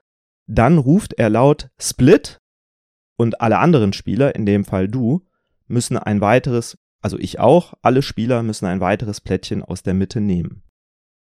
dann 0.49 0.79
ruft 0.79 1.15
er 1.15 1.31
laut 1.31 1.71
Split 1.81 2.41
und 3.17 3.41
alle 3.41 3.59
anderen 3.59 3.93
Spieler, 3.93 4.35
in 4.35 4.45
dem 4.45 4.65
Fall 4.65 4.89
du, 4.89 5.25
müssen 5.69 5.97
ein 5.97 6.21
weiteres, 6.21 6.77
also 7.01 7.17
ich 7.19 7.39
auch, 7.39 7.75
alle 7.83 8.03
Spieler 8.03 8.43
müssen 8.43 8.67
ein 8.67 8.81
weiteres 8.81 9.21
Plättchen 9.21 9.63
aus 9.63 9.85
der 9.85 9.95
Mitte 9.95 10.21
nehmen. 10.21 10.65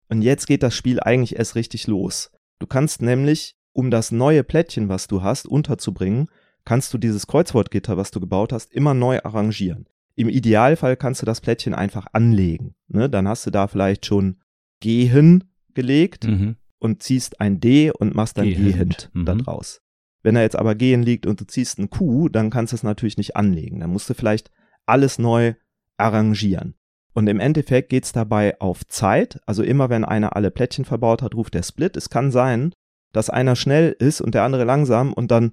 Und 0.08 0.20
jetzt 0.20 0.46
geht 0.46 0.62
das 0.62 0.74
Spiel 0.74 1.00
eigentlich 1.00 1.36
erst 1.36 1.54
richtig 1.54 1.86
los. 1.86 2.30
Du 2.58 2.66
kannst 2.66 3.00
nämlich, 3.00 3.54
um 3.72 3.90
das 3.90 4.10
neue 4.10 4.44
Plättchen, 4.44 4.88
was 4.90 5.06
du 5.06 5.22
hast, 5.22 5.48
unterzubringen, 5.48 6.28
kannst 6.64 6.92
du 6.94 6.98
dieses 6.98 7.26
Kreuzwortgitter, 7.26 7.96
was 7.96 8.10
du 8.10 8.20
gebaut 8.20 8.52
hast, 8.52 8.72
immer 8.72 8.94
neu 8.94 9.20
arrangieren. 9.22 9.86
Im 10.16 10.28
Idealfall 10.28 10.96
kannst 10.96 11.22
du 11.22 11.26
das 11.26 11.40
Plättchen 11.40 11.74
einfach 11.74 12.06
anlegen. 12.12 12.74
Ne? 12.88 13.08
Dann 13.08 13.26
hast 13.28 13.46
du 13.46 13.50
da 13.50 13.66
vielleicht 13.68 14.06
schon 14.06 14.36
gehen 14.80 15.44
gelegt 15.74 16.24
Mhm. 16.26 16.56
und 16.78 17.02
ziehst 17.02 17.40
ein 17.40 17.60
D 17.60 17.90
und 17.90 18.14
machst 18.14 18.36
dann 18.38 18.46
Gehend. 18.46 18.64
gehend 18.74 19.10
Mhm. 19.12 19.24
da 19.24 19.34
draus. 19.34 19.80
Wenn 20.22 20.34
da 20.34 20.42
jetzt 20.42 20.56
aber 20.56 20.74
gehen 20.74 21.02
liegt 21.02 21.26
und 21.26 21.40
du 21.40 21.46
ziehst 21.46 21.78
ein 21.78 21.88
Q, 21.90 22.28
dann 22.28 22.50
kannst 22.50 22.72
du 22.72 22.76
es 22.76 22.82
natürlich 22.82 23.16
nicht 23.16 23.36
anlegen. 23.36 23.80
Dann 23.80 23.90
musst 23.90 24.10
du 24.10 24.14
vielleicht 24.14 24.50
alles 24.86 25.18
neu 25.18 25.54
arrangieren. 25.96 26.74
Und 27.12 27.28
im 27.28 27.40
Endeffekt 27.40 27.88
geht's 27.88 28.12
dabei 28.12 28.60
auf 28.60 28.86
Zeit. 28.86 29.40
Also 29.46 29.62
immer 29.62 29.90
wenn 29.90 30.04
einer 30.04 30.36
alle 30.36 30.50
Plättchen 30.50 30.84
verbaut 30.84 31.22
hat, 31.22 31.34
ruft 31.34 31.54
der 31.54 31.62
Split. 31.62 31.96
Es 31.96 32.08
kann 32.10 32.30
sein, 32.30 32.72
dass 33.12 33.30
einer 33.30 33.56
schnell 33.56 33.94
ist 33.98 34.20
und 34.20 34.34
der 34.34 34.44
andere 34.44 34.64
langsam 34.64 35.12
und 35.12 35.30
dann 35.30 35.50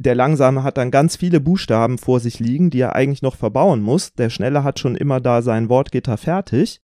der 0.00 0.14
Langsame 0.14 0.62
hat 0.62 0.78
dann 0.78 0.90
ganz 0.90 1.16
viele 1.16 1.40
Buchstaben 1.40 1.98
vor 1.98 2.20
sich 2.20 2.40
liegen, 2.40 2.70
die 2.70 2.80
er 2.80 2.96
eigentlich 2.96 3.20
noch 3.20 3.36
verbauen 3.36 3.82
muss. 3.82 4.14
Der 4.14 4.30
Schnelle 4.30 4.64
hat 4.64 4.78
schon 4.78 4.96
immer 4.96 5.20
da 5.20 5.42
sein 5.42 5.68
Wortgitter 5.68 6.16
fertig. 6.16 6.80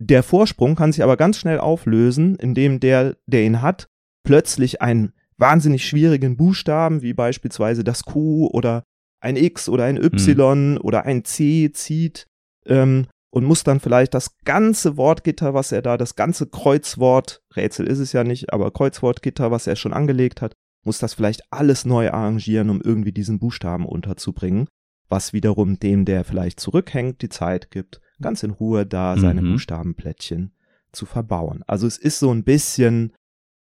Der 0.00 0.24
Vorsprung 0.24 0.74
kann 0.74 0.90
sich 0.90 1.04
aber 1.04 1.16
ganz 1.16 1.38
schnell 1.38 1.60
auflösen, 1.60 2.34
indem 2.34 2.80
der, 2.80 3.16
der 3.26 3.44
ihn 3.44 3.62
hat, 3.62 3.86
plötzlich 4.24 4.82
ein 4.82 5.12
wahnsinnig 5.36 5.86
schwierigen 5.86 6.36
Buchstaben, 6.36 7.02
wie 7.02 7.14
beispielsweise 7.14 7.84
das 7.84 8.02
Q 8.02 8.48
oder 8.48 8.82
ein 9.20 9.36
X 9.36 9.68
oder 9.68 9.84
ein 9.84 9.96
Y 9.96 10.72
mhm. 10.72 10.78
oder 10.78 11.04
ein 11.04 11.24
C 11.24 11.70
zieht 11.70 12.26
ähm, 12.66 13.06
und 13.30 13.44
muss 13.44 13.62
dann 13.62 13.78
vielleicht 13.78 14.12
das 14.12 14.38
ganze 14.38 14.96
Wortgitter, 14.96 15.54
was 15.54 15.70
er 15.70 15.82
da, 15.82 15.96
das 15.96 16.16
ganze 16.16 16.48
Kreuzwort, 16.48 17.42
Rätsel 17.54 17.86
ist 17.86 18.00
es 18.00 18.12
ja 18.12 18.24
nicht, 18.24 18.52
aber 18.52 18.72
Kreuzwortgitter, 18.72 19.52
was 19.52 19.68
er 19.68 19.76
schon 19.76 19.92
angelegt 19.92 20.42
hat, 20.42 20.54
muss 20.82 20.98
das 20.98 21.14
vielleicht 21.14 21.42
alles 21.50 21.84
neu 21.84 22.10
arrangieren, 22.10 22.70
um 22.70 22.80
irgendwie 22.80 23.12
diesen 23.12 23.38
Buchstaben 23.38 23.86
unterzubringen, 23.86 24.68
was 25.08 25.32
wiederum 25.32 25.78
dem, 25.78 26.04
der 26.04 26.24
vielleicht 26.24 26.60
zurückhängt, 26.60 27.22
die 27.22 27.28
Zeit 27.28 27.70
gibt, 27.70 28.00
ganz 28.20 28.42
in 28.42 28.50
Ruhe 28.50 28.86
da 28.86 29.16
seine 29.16 29.42
mhm. 29.42 29.52
Buchstabenplättchen 29.52 30.52
zu 30.92 31.06
verbauen. 31.06 31.62
Also 31.66 31.86
es 31.86 31.98
ist 31.98 32.18
so 32.18 32.32
ein 32.32 32.44
bisschen, 32.44 33.12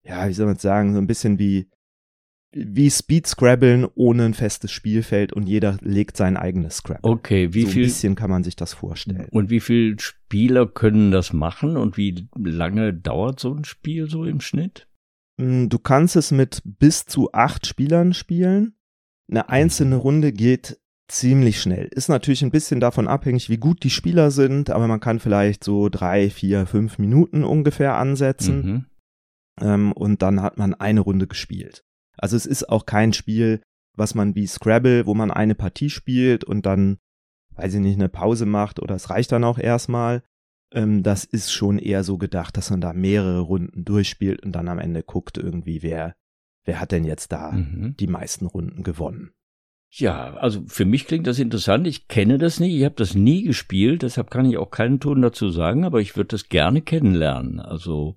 ja, 0.05 0.29
wie 0.29 0.33
soll 0.33 0.47
man 0.47 0.57
sagen, 0.57 0.95
so 0.95 1.01
ein 1.01 1.07
bisschen 1.07 1.39
wie 1.39 1.69
wie 2.51 2.91
Speed 2.91 3.27
Scrabbeln 3.27 3.87
ohne 3.95 4.25
ein 4.25 4.35
festes 4.35 4.73
Spielfeld 4.73 5.33
und 5.35 5.47
jeder 5.47 5.77
legt 5.83 6.17
sein 6.17 6.37
eigenes 6.37 6.79
Scrabble. 6.79 7.11
Okay, 7.11 7.53
wie 7.53 7.63
so 7.63 7.69
viel? 7.69 7.83
Ein 7.83 7.89
bisschen 7.89 8.15
kann 8.15 8.31
man 8.31 8.43
sich 8.43 8.57
das 8.57 8.73
vorstellen. 8.73 9.29
Und 9.31 9.51
wie 9.51 9.61
viele 9.61 9.99
Spieler 9.99 10.67
können 10.67 11.11
das 11.11 11.33
machen 11.33 11.77
und 11.77 11.97
wie 11.99 12.27
lange 12.37 12.95
dauert 12.95 13.39
so 13.39 13.55
ein 13.55 13.65
Spiel 13.65 14.09
so 14.09 14.25
im 14.25 14.41
Schnitt? 14.41 14.88
Hm, 15.39 15.69
du 15.69 15.79
kannst 15.79 16.17
es 16.17 16.31
mit 16.31 16.63
bis 16.65 17.07
zu 17.07 17.33
acht 17.33 17.67
Spielern 17.67 18.13
spielen. 18.13 18.75
Eine 19.31 19.49
einzelne 19.49 19.97
mhm. 19.97 20.01
Runde 20.01 20.33
geht 20.33 20.79
ziemlich 21.09 21.61
schnell. 21.61 21.89
Ist 21.91 22.09
natürlich 22.09 22.43
ein 22.43 22.51
bisschen 22.51 22.81
davon 22.81 23.09
abhängig, 23.09 23.49
wie 23.49 23.57
gut 23.57 23.83
die 23.83 23.91
Spieler 23.91 24.31
sind, 24.31 24.71
aber 24.71 24.87
man 24.87 25.01
kann 25.01 25.21
vielleicht 25.21 25.65
so 25.65 25.89
drei, 25.89 26.29
vier, 26.29 26.67
fünf 26.67 26.99
Minuten 26.99 27.45
ungefähr 27.45 27.95
ansetzen. 27.95 28.67
Mhm. 28.67 28.85
Ähm, 29.61 29.93
und 29.93 30.23
dann 30.23 30.43
hat 30.43 30.59
man 30.59 30.75
eine 30.75 31.01
Runde 31.01 31.27
gespielt. 31.27 31.85
Also 32.17 32.37
es 32.37 32.47
ist 32.47 32.69
auch 32.69 32.85
kein 32.85 33.13
Spiel, 33.13 33.63
was 33.97 34.15
man 34.15 34.35
wie 34.35 34.47
Scrabble, 34.47 35.07
wo 35.07 35.15
man 35.15 35.31
eine 35.31 35.55
Partie 35.55 35.91
spielt 35.91 36.45
und 36.45 36.67
dann, 36.67 36.99
weiß 37.57 37.75
ich 37.75 37.81
nicht, 37.81 37.99
eine 37.99 38.09
Pause 38.09 38.47
macht 38.47 38.81
oder 38.81 38.95
es 38.95 39.11
reicht 39.11 39.33
dann 39.33 39.45
auch 39.45 39.59
erstmal. 39.59 40.23
Ähm, 40.73 41.03
das 41.03 41.25
ist 41.25 41.53
schon 41.53 41.79
eher 41.79 42.05
so 42.05 42.19
gedacht, 42.19 42.57
dass 42.57 42.71
man 42.71 42.81
da 42.81 42.93
mehrere 42.93 43.41
Runden 43.41 43.85
durchspielt 43.85 44.43
und 44.43 44.53
dann 44.53 44.69
am 44.69 44.79
Ende 44.79 45.03
guckt 45.03 45.39
irgendwie, 45.39 45.83
wer, 45.83 46.15
wer 46.65 46.81
hat 46.81 46.93
denn 46.93 47.05
jetzt 47.05 47.33
da 47.33 47.53
mhm. 47.53 47.95
die 47.99 48.07
meisten 48.07 48.47
Runden 48.47 48.83
gewonnen. 48.83 49.33
Ja, 49.91 50.35
also 50.35 50.63
für 50.67 50.85
mich 50.85 51.07
klingt 51.07 51.27
das 51.27 51.39
interessant. 51.39 51.87
Ich 51.87 52.09
kenne 52.09 52.37
das 52.37 52.61
nicht, 52.61 52.75
ich 52.75 52.85
habe 52.85 52.97
das 52.97 53.15
nie 53.15 53.45
gespielt, 53.45 54.03
deshalb 54.03 54.31
kann 54.31 54.45
ich 54.45 54.59
auch 54.59 54.71
keinen 54.71 55.01
Ton 55.01 55.23
dazu 55.23 55.49
sagen, 55.49 55.85
aber 55.85 56.01
ich 56.01 56.17
würde 56.17 56.29
das 56.29 56.51
gerne 56.51 56.83
kennenlernen. 56.83 57.59
Also, 57.59 58.17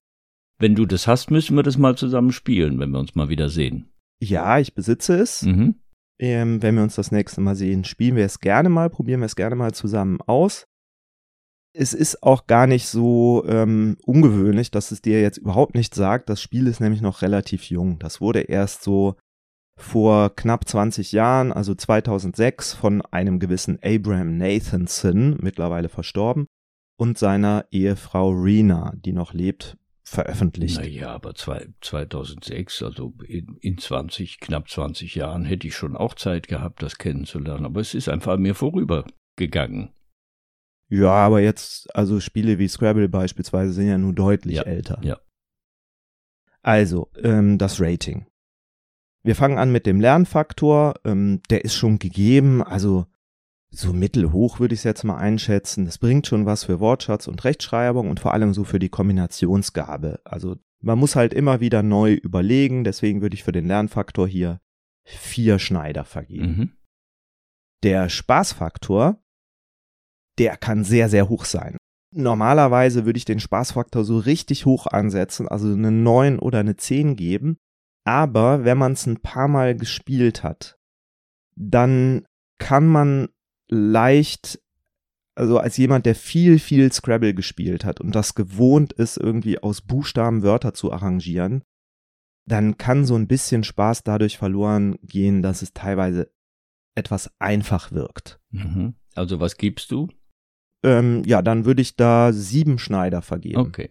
wenn 0.59 0.75
du 0.75 0.85
das 0.85 1.07
hast, 1.07 1.31
müssen 1.31 1.55
wir 1.55 1.63
das 1.63 1.77
mal 1.77 1.95
zusammen 1.95 2.33
spielen, 2.33 2.77
wenn 2.79 2.91
wir 2.91 2.99
uns 2.99 3.15
mal 3.15 3.29
wieder 3.29 3.47
sehen. 3.47 3.89
Ja, 4.21 4.59
ich 4.59 4.73
besitze 4.75 5.15
es. 5.15 5.43
Mhm. 5.43 5.75
Ähm, 6.19 6.61
wenn 6.61 6.75
wir 6.75 6.83
uns 6.83 6.95
das 6.95 7.11
nächste 7.11 7.41
Mal 7.41 7.55
sehen, 7.55 7.83
spielen 7.83 8.15
wir 8.15 8.25
es 8.25 8.39
gerne 8.39 8.69
mal, 8.69 8.89
probieren 8.89 9.21
wir 9.21 9.25
es 9.25 9.35
gerne 9.35 9.55
mal 9.55 9.73
zusammen 9.73 10.19
aus. 10.21 10.67
Es 11.73 11.93
ist 11.93 12.21
auch 12.21 12.47
gar 12.47 12.67
nicht 12.67 12.87
so 12.87 13.45
ähm, 13.47 13.97
ungewöhnlich, 14.05 14.71
dass 14.71 14.91
es 14.91 15.01
dir 15.01 15.21
jetzt 15.21 15.37
überhaupt 15.37 15.75
nichts 15.75 15.95
sagt. 15.95 16.29
Das 16.29 16.41
Spiel 16.41 16.67
ist 16.67 16.81
nämlich 16.81 17.01
noch 17.01 17.21
relativ 17.21 17.63
jung. 17.69 17.97
Das 17.99 18.19
wurde 18.19 18.41
erst 18.41 18.83
so 18.83 19.15
vor 19.77 20.35
knapp 20.35 20.67
20 20.67 21.11
Jahren, 21.11 21.51
also 21.51 21.73
2006, 21.73 22.73
von 22.73 23.01
einem 23.01 23.39
gewissen 23.39 23.79
Abraham 23.83 24.37
Nathanson, 24.37 25.37
mittlerweile 25.41 25.89
verstorben, 25.89 26.47
und 26.97 27.17
seiner 27.17 27.65
Ehefrau 27.71 28.29
Rena, 28.29 28.93
die 28.95 29.13
noch 29.13 29.33
lebt, 29.33 29.77
veröffentlicht. 30.03 30.77
Naja, 30.77 31.13
aber 31.13 31.33
zwei, 31.35 31.67
2006, 31.81 32.83
also 32.83 33.13
in, 33.25 33.57
in 33.61 33.77
20, 33.77 34.39
knapp 34.39 34.69
20 34.69 35.15
Jahren, 35.15 35.45
hätte 35.45 35.67
ich 35.67 35.75
schon 35.75 35.95
auch 35.95 36.15
Zeit 36.15 36.47
gehabt, 36.47 36.83
das 36.83 36.97
kennenzulernen. 36.97 37.65
Aber 37.65 37.79
es 37.81 37.93
ist 37.93 38.09
einfach 38.09 38.37
mir 38.37 38.55
vorübergegangen. 38.55 39.89
Ja, 40.91 41.13
aber 41.13 41.39
jetzt, 41.39 41.93
also 41.95 42.19
Spiele 42.19 42.59
wie 42.59 42.67
Scrabble 42.67 43.07
beispielsweise 43.07 43.71
sind 43.71 43.87
ja 43.87 43.97
nur 43.97 44.13
deutlich 44.13 44.57
ja, 44.57 44.63
älter. 44.63 44.99
Ja. 45.01 45.19
Also, 46.61 47.09
ähm, 47.23 47.57
das 47.57 47.79
Rating. 47.79 48.25
Wir 49.23 49.35
fangen 49.35 49.57
an 49.57 49.71
mit 49.71 49.85
dem 49.85 50.01
Lernfaktor. 50.01 50.95
Ähm, 51.05 51.41
der 51.49 51.63
ist 51.63 51.75
schon 51.75 51.97
gegeben. 51.97 52.61
Also 52.61 53.05
so 53.69 53.93
mittelhoch 53.93 54.59
würde 54.59 54.73
ich 54.73 54.81
es 54.81 54.83
jetzt 54.83 55.05
mal 55.05 55.17
einschätzen. 55.17 55.85
Das 55.85 55.97
bringt 55.97 56.27
schon 56.27 56.45
was 56.45 56.65
für 56.65 56.81
Wortschatz 56.81 57.27
und 57.27 57.43
Rechtschreibung 57.45 58.09
und 58.09 58.19
vor 58.19 58.33
allem 58.33 58.53
so 58.53 58.65
für 58.65 58.79
die 58.79 58.89
Kombinationsgabe. 58.89 60.19
Also 60.25 60.57
man 60.81 60.99
muss 60.99 61.15
halt 61.15 61.33
immer 61.33 61.61
wieder 61.61 61.83
neu 61.83 62.13
überlegen, 62.13 62.83
deswegen 62.83 63.21
würde 63.21 63.35
ich 63.35 63.43
für 63.43 63.53
den 63.53 63.67
Lernfaktor 63.67 64.27
hier 64.27 64.59
vier 65.05 65.57
Schneider 65.57 66.03
vergeben. 66.03 66.57
Mhm. 66.57 66.71
Der 67.83 68.09
Spaßfaktor, 68.09 69.23
der 70.41 70.57
kann 70.57 70.83
sehr, 70.83 71.07
sehr 71.07 71.29
hoch 71.29 71.45
sein. 71.45 71.77
Normalerweise 72.15 73.05
würde 73.05 73.17
ich 73.17 73.25
den 73.25 73.39
Spaßfaktor 73.39 74.03
so 74.03 74.17
richtig 74.17 74.65
hoch 74.65 74.87
ansetzen, 74.87 75.47
also 75.47 75.71
eine 75.71 75.91
9 75.91 76.39
oder 76.39 76.59
eine 76.59 76.75
10 76.75 77.15
geben. 77.15 77.57
Aber 78.05 78.65
wenn 78.65 78.79
man 78.79 78.93
es 78.93 79.05
ein 79.05 79.21
paar 79.21 79.47
Mal 79.47 79.75
gespielt 79.75 80.41
hat, 80.41 80.79
dann 81.55 82.25
kann 82.57 82.87
man 82.87 83.29
leicht, 83.69 84.59
also 85.35 85.59
als 85.59 85.77
jemand, 85.77 86.07
der 86.07 86.15
viel, 86.15 86.57
viel 86.57 86.91
Scrabble 86.91 87.35
gespielt 87.35 87.85
hat 87.85 88.01
und 88.01 88.15
das 88.15 88.33
gewohnt 88.33 88.93
ist, 88.93 89.17
irgendwie 89.17 89.59
aus 89.59 89.81
Buchstaben 89.81 90.41
Wörter 90.41 90.73
zu 90.73 90.91
arrangieren, 90.91 91.61
dann 92.47 92.79
kann 92.79 93.05
so 93.05 93.15
ein 93.15 93.27
bisschen 93.27 93.63
Spaß 93.63 94.01
dadurch 94.01 94.39
verloren 94.39 94.97
gehen, 95.03 95.43
dass 95.43 95.61
es 95.61 95.73
teilweise 95.73 96.31
etwas 96.95 97.29
einfach 97.37 97.91
wirkt. 97.91 98.39
Mhm. 98.49 98.95
Also 99.13 99.39
was 99.39 99.57
gibst 99.57 99.91
du? 99.91 100.09
Ähm, 100.83 101.23
ja, 101.25 101.41
dann 101.41 101.65
würde 101.65 101.81
ich 101.81 101.95
da 101.95 102.33
sieben 102.33 102.79
Schneider 102.79 103.21
vergeben. 103.21 103.59
Okay. 103.59 103.89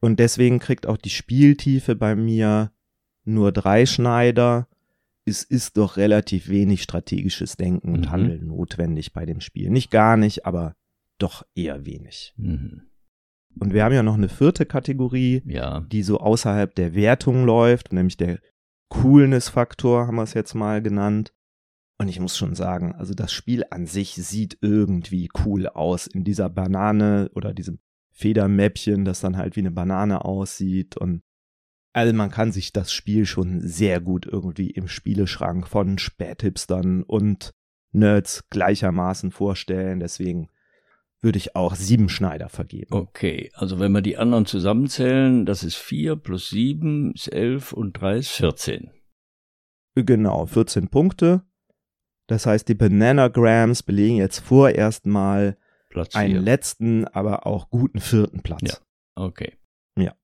Und 0.00 0.18
deswegen 0.18 0.58
kriegt 0.58 0.86
auch 0.86 0.96
die 0.96 1.10
Spieltiefe 1.10 1.94
bei 1.94 2.16
mir 2.16 2.72
nur 3.24 3.52
drei 3.52 3.84
Schneider 3.84 4.66
es 5.30 5.42
ist 5.44 5.76
doch 5.76 5.96
relativ 5.96 6.48
wenig 6.48 6.82
strategisches 6.82 7.56
Denken 7.56 7.92
und 7.92 8.06
mhm. 8.06 8.10
Handeln 8.10 8.46
notwendig 8.48 9.12
bei 9.12 9.26
dem 9.26 9.40
Spiel. 9.40 9.70
Nicht 9.70 9.90
gar 9.90 10.16
nicht, 10.16 10.46
aber 10.46 10.74
doch 11.18 11.44
eher 11.54 11.84
wenig. 11.86 12.34
Mhm. 12.36 12.82
Und 13.58 13.72
wir 13.72 13.84
haben 13.84 13.94
ja 13.94 14.02
noch 14.02 14.14
eine 14.14 14.28
vierte 14.28 14.64
Kategorie, 14.64 15.42
ja. 15.44 15.80
die 15.80 16.02
so 16.02 16.18
außerhalb 16.18 16.74
der 16.74 16.94
Wertung 16.94 17.44
läuft, 17.44 17.92
nämlich 17.92 18.16
der 18.16 18.38
Coolness-Faktor, 18.88 20.06
haben 20.06 20.16
wir 20.16 20.22
es 20.22 20.34
jetzt 20.34 20.54
mal 20.54 20.82
genannt. 20.82 21.32
Und 22.00 22.08
ich 22.08 22.18
muss 22.18 22.38
schon 22.38 22.54
sagen, 22.54 22.94
also 22.94 23.12
das 23.12 23.30
Spiel 23.30 23.62
an 23.68 23.84
sich 23.84 24.14
sieht 24.14 24.56
irgendwie 24.62 25.28
cool 25.44 25.66
aus 25.66 26.06
in 26.06 26.24
dieser 26.24 26.48
Banane 26.48 27.30
oder 27.34 27.52
diesem 27.52 27.78
Federmäppchen, 28.10 29.04
das 29.04 29.20
dann 29.20 29.36
halt 29.36 29.54
wie 29.54 29.60
eine 29.60 29.70
Banane 29.70 30.24
aussieht 30.24 30.96
und 30.96 31.20
also 31.92 32.14
man 32.14 32.30
kann 32.30 32.52
sich 32.52 32.72
das 32.72 32.90
Spiel 32.90 33.26
schon 33.26 33.60
sehr 33.60 34.00
gut 34.00 34.24
irgendwie 34.24 34.70
im 34.70 34.88
Spieleschrank 34.88 35.68
von 35.68 35.98
Späthipstern 35.98 37.02
und 37.02 37.50
Nerds 37.92 38.48
gleichermaßen 38.48 39.30
vorstellen. 39.30 40.00
Deswegen 40.00 40.48
würde 41.20 41.36
ich 41.36 41.54
auch 41.54 41.74
sieben 41.74 42.08
Schneider 42.08 42.48
vergeben. 42.48 42.94
Okay, 42.94 43.50
also 43.52 43.78
wenn 43.78 43.92
wir 43.92 44.00
die 44.00 44.16
anderen 44.16 44.46
zusammenzählen, 44.46 45.44
das 45.44 45.64
ist 45.64 45.76
vier 45.76 46.16
plus 46.16 46.48
sieben 46.48 47.12
ist 47.12 47.30
elf 47.30 47.74
und 47.74 48.00
drei 48.00 48.16
ist 48.16 48.30
vierzehn. 48.30 48.90
Genau, 49.94 50.46
14 50.46 50.88
Punkte. 50.88 51.44
Das 52.30 52.46
heißt, 52.46 52.68
die 52.68 52.76
Bananagrams 52.76 53.82
belegen 53.82 54.14
jetzt 54.14 54.38
vorerst 54.38 55.04
mal 55.04 55.56
Platz 55.88 56.14
einen 56.14 56.44
letzten, 56.44 57.04
aber 57.04 57.44
auch 57.44 57.70
guten 57.70 57.98
vierten 57.98 58.44
Platz. 58.44 58.62
Ja, 58.62 58.76
okay. 59.16 59.54
Ja. 59.98 60.14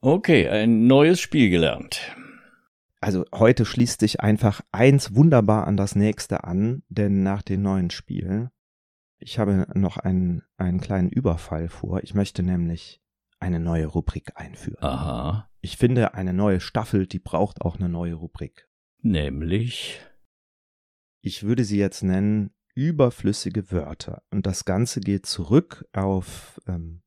Okay, 0.00 0.48
ein 0.48 0.88
neues 0.88 1.20
Spiel 1.20 1.48
gelernt. 1.48 2.00
Also 3.00 3.24
heute 3.32 3.64
schließt 3.64 4.00
sich 4.00 4.20
einfach 4.20 4.60
eins 4.72 5.14
wunderbar 5.14 5.68
an 5.68 5.76
das 5.76 5.94
nächste 5.94 6.42
an, 6.42 6.82
denn 6.88 7.22
nach 7.22 7.42
den 7.42 7.62
neuen 7.62 7.90
Spielen, 7.90 8.50
ich 9.18 9.38
habe 9.38 9.68
noch 9.74 9.98
einen, 9.98 10.42
einen 10.56 10.80
kleinen 10.80 11.10
Überfall 11.10 11.68
vor. 11.68 12.02
Ich 12.02 12.12
möchte 12.12 12.42
nämlich 12.42 13.00
eine 13.38 13.60
neue 13.60 13.86
Rubrik 13.86 14.32
einführen. 14.34 14.82
Aha. 14.82 15.48
Ich 15.60 15.76
finde, 15.76 16.14
eine 16.14 16.32
neue 16.32 16.58
Staffel, 16.58 17.06
die 17.06 17.20
braucht 17.20 17.62
auch 17.62 17.76
eine 17.76 17.88
neue 17.88 18.14
Rubrik. 18.14 18.68
Nämlich? 19.00 20.00
Ich 21.26 21.42
würde 21.42 21.64
sie 21.64 21.76
jetzt 21.76 22.04
nennen 22.04 22.52
überflüssige 22.76 23.72
Wörter. 23.72 24.22
Und 24.30 24.46
das 24.46 24.64
Ganze 24.64 25.00
geht 25.00 25.26
zurück 25.26 25.84
auf 25.92 26.60
ähm, 26.68 27.02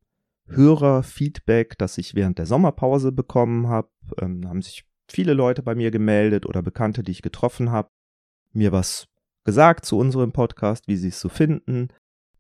Hörerfeedback, 0.46 1.78
das 1.78 1.98
ich 1.98 2.16
während 2.16 2.38
der 2.38 2.46
Sommerpause 2.46 3.14
bekommen 3.14 3.70
habe. 3.70 3.88
Ähm, 4.20 4.46
haben 4.46 4.62
sich 4.62 4.84
viele 5.08 5.34
Leute 5.34 5.64
bei 5.64 5.74
mir 5.74 5.90
gemeldet 5.90 6.46
oder 6.46 6.62
Bekannte, 6.62 7.02
die 7.02 7.14
ich 7.14 7.22
getroffen 7.22 7.72
habe, 7.72 7.92
mir 8.52 8.74
was 8.74 9.08
gesagt 9.46 9.86
zu 9.86 9.98
unserem 9.98 10.34
Podcast, 10.34 10.90
wie 10.90 10.98
sie 10.98 11.08
es 11.08 11.22
so 11.22 11.30
finden. 11.30 11.88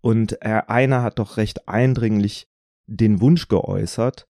Und 0.01 0.33
er, 0.41 0.69
einer 0.69 1.01
hat 1.01 1.17
doch 1.17 1.37
recht 1.37 1.69
eindringlich 1.69 2.49
den 2.87 3.21
Wunsch 3.21 3.47
geäußert, 3.47 4.27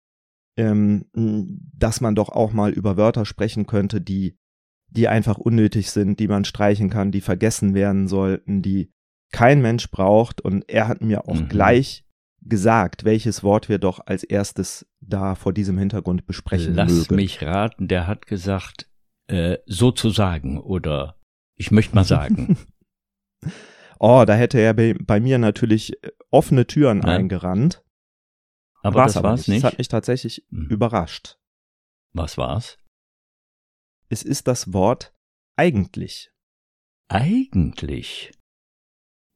ähm, 0.57 1.05
dass 1.13 2.01
man 2.01 2.17
doch 2.17 2.31
auch 2.31 2.53
mal 2.53 2.73
über 2.73 2.97
Wörter 2.97 3.25
sprechen 3.25 3.69
könnte, 3.69 4.01
die, 4.01 4.37
die 4.97 5.09
einfach 5.09 5.39
unnötig 5.39 5.91
sind, 5.91 6.19
die 6.21 6.29
man 6.29 6.45
streichen 6.45 6.91
kann, 6.91 7.13
die 7.13 7.21
vergessen 7.21 7.75
werden 7.75 8.09
sollten, 8.09 8.63
die 8.63 8.91
kein 9.33 9.61
Mensch 9.61 9.91
braucht. 9.91 10.41
Und 10.41 10.69
er 10.69 10.89
hat 10.89 11.03
mir 11.03 11.29
auch 11.29 11.41
mhm. 11.41 11.49
gleich 11.49 12.05
gesagt, 12.43 13.05
welches 13.05 13.43
Wort 13.43 13.69
wir 13.69 13.79
doch 13.79 14.01
als 14.07 14.25
erstes 14.25 14.87
da 15.01 15.35
vor 15.35 15.53
diesem 15.53 15.79
Hintergrund 15.79 16.27
besprechen 16.27 16.75
Lass 16.75 16.93
mögen. 16.93 17.17
mich 17.17 17.43
raten, 17.43 17.89
der 17.89 18.07
hat 18.07 18.27
gesagt, 18.27 18.89
äh, 19.29 19.59
sozusagen 19.67 20.61
oder 20.61 21.19
ich 21.57 21.71
möchte 21.71 21.95
mal 21.95 22.05
sagen. 22.05 22.57
oh, 23.99 24.25
da 24.27 24.35
hätte 24.35 24.59
er 24.59 24.75
bei, 24.75 24.95
bei 24.95 25.21
mir 25.21 25.39
natürlich 25.39 26.03
äh, 26.03 26.11
offene 26.31 26.67
Türen 26.67 27.03
ja. 27.03 27.09
eingerannt. 27.09 27.83
Aber 28.83 29.01
war's 29.01 29.15
das 29.15 29.23
war's 29.23 29.41
nicht. 29.41 29.49
nicht. 29.49 29.65
Das 29.65 29.73
hat 29.73 29.79
mich 29.79 29.89
tatsächlich 29.89 30.45
hm. 30.51 30.69
überrascht. 30.69 31.39
Was 32.13 32.39
war's? 32.39 32.79
Es 34.09 34.23
ist 34.23 34.47
das 34.47 34.73
Wort 34.73 35.13
eigentlich. 35.57 36.31
Eigentlich? 37.09 38.33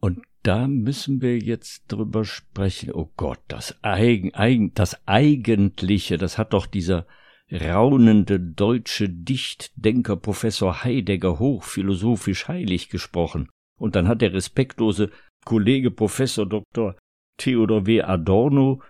Und 0.01 0.23
da 0.43 0.69
müssen 0.69 1.21
wir 1.21 1.39
jetzt 1.39 1.85
drüber 1.89 2.25
sprechen. 2.25 2.93
Oh 2.93 3.11
Gott, 3.17 3.41
das 3.49 3.83
Eigen, 3.83 4.35
Eigen, 4.35 4.73
das 4.75 5.07
Eigentliche, 5.07 6.17
das 6.17 6.39
hat 6.39 6.53
doch 6.53 6.67
dieser 6.67 7.07
raunende 7.51 8.39
deutsche 8.39 9.09
Dichtdenker 9.09 10.17
Professor 10.17 10.85
Heidegger 10.85 11.39
hochphilosophisch 11.39 12.49
heilig 12.49 12.89
gesprochen. 12.89 13.49
Und 13.79 13.97
dann 13.97 14.09
hat 14.09 14.23
der 14.23 14.33
respektlose 14.33 15.11
Kollege 15.45 15.91
Professor 15.91 16.47
Dr. 16.47 16.97
Theodor 17.39 17.87
W. 17.87 18.03
Adorno 18.03 18.83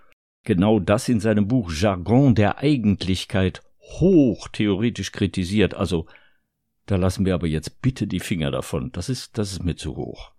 genau 0.43 0.79
das 0.79 1.09
in 1.09 1.19
seinem 1.19 1.47
Buch 1.47 1.71
Jargon 1.71 2.35
der 2.35 2.59
Eigentlichkeit 2.59 3.61
hoch 3.81 4.47
theoretisch 4.47 5.11
kritisiert. 5.11 5.73
Also, 5.73 6.07
da 6.85 6.95
lassen 6.95 7.25
wir 7.25 7.33
aber 7.33 7.47
jetzt 7.47 7.81
bitte 7.81 8.07
die 8.07 8.19
Finger 8.19 8.51
davon. 8.51 8.91
Das 8.91 9.09
ist, 9.09 9.37
das 9.37 9.51
ist 9.51 9.63
mir 9.63 9.75
zu 9.75 9.95
hoch. 9.95 10.31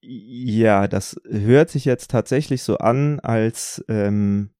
Ja, 0.00 0.88
das 0.88 1.20
hört 1.28 1.70
sich 1.70 1.84
jetzt 1.84 2.10
tatsächlich 2.10 2.62
so 2.62 2.78
an, 2.78 3.20
als 3.20 3.84
ähm, 3.88 4.50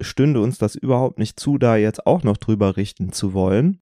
stünde 0.00 0.40
uns 0.40 0.58
das 0.58 0.74
überhaupt 0.74 1.18
nicht 1.18 1.38
zu, 1.38 1.58
da 1.58 1.76
jetzt 1.76 2.06
auch 2.06 2.24
noch 2.24 2.36
drüber 2.36 2.76
richten 2.76 3.12
zu 3.12 3.32
wollen. 3.32 3.80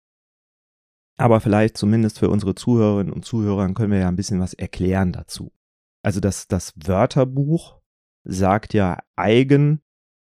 Aber 1.17 1.41
vielleicht 1.41 1.77
zumindest 1.77 2.19
für 2.19 2.29
unsere 2.29 2.55
Zuhörerinnen 2.55 3.13
und 3.13 3.25
Zuhörer 3.25 3.71
können 3.73 3.91
wir 3.91 3.99
ja 3.99 4.07
ein 4.07 4.15
bisschen 4.15 4.39
was 4.39 4.53
erklären 4.53 5.11
dazu. 5.11 5.51
Also 6.01 6.19
das, 6.19 6.47
das 6.47 6.73
Wörterbuch 6.75 7.81
sagt 8.23 8.73
ja 8.73 8.99
eigen 9.15 9.81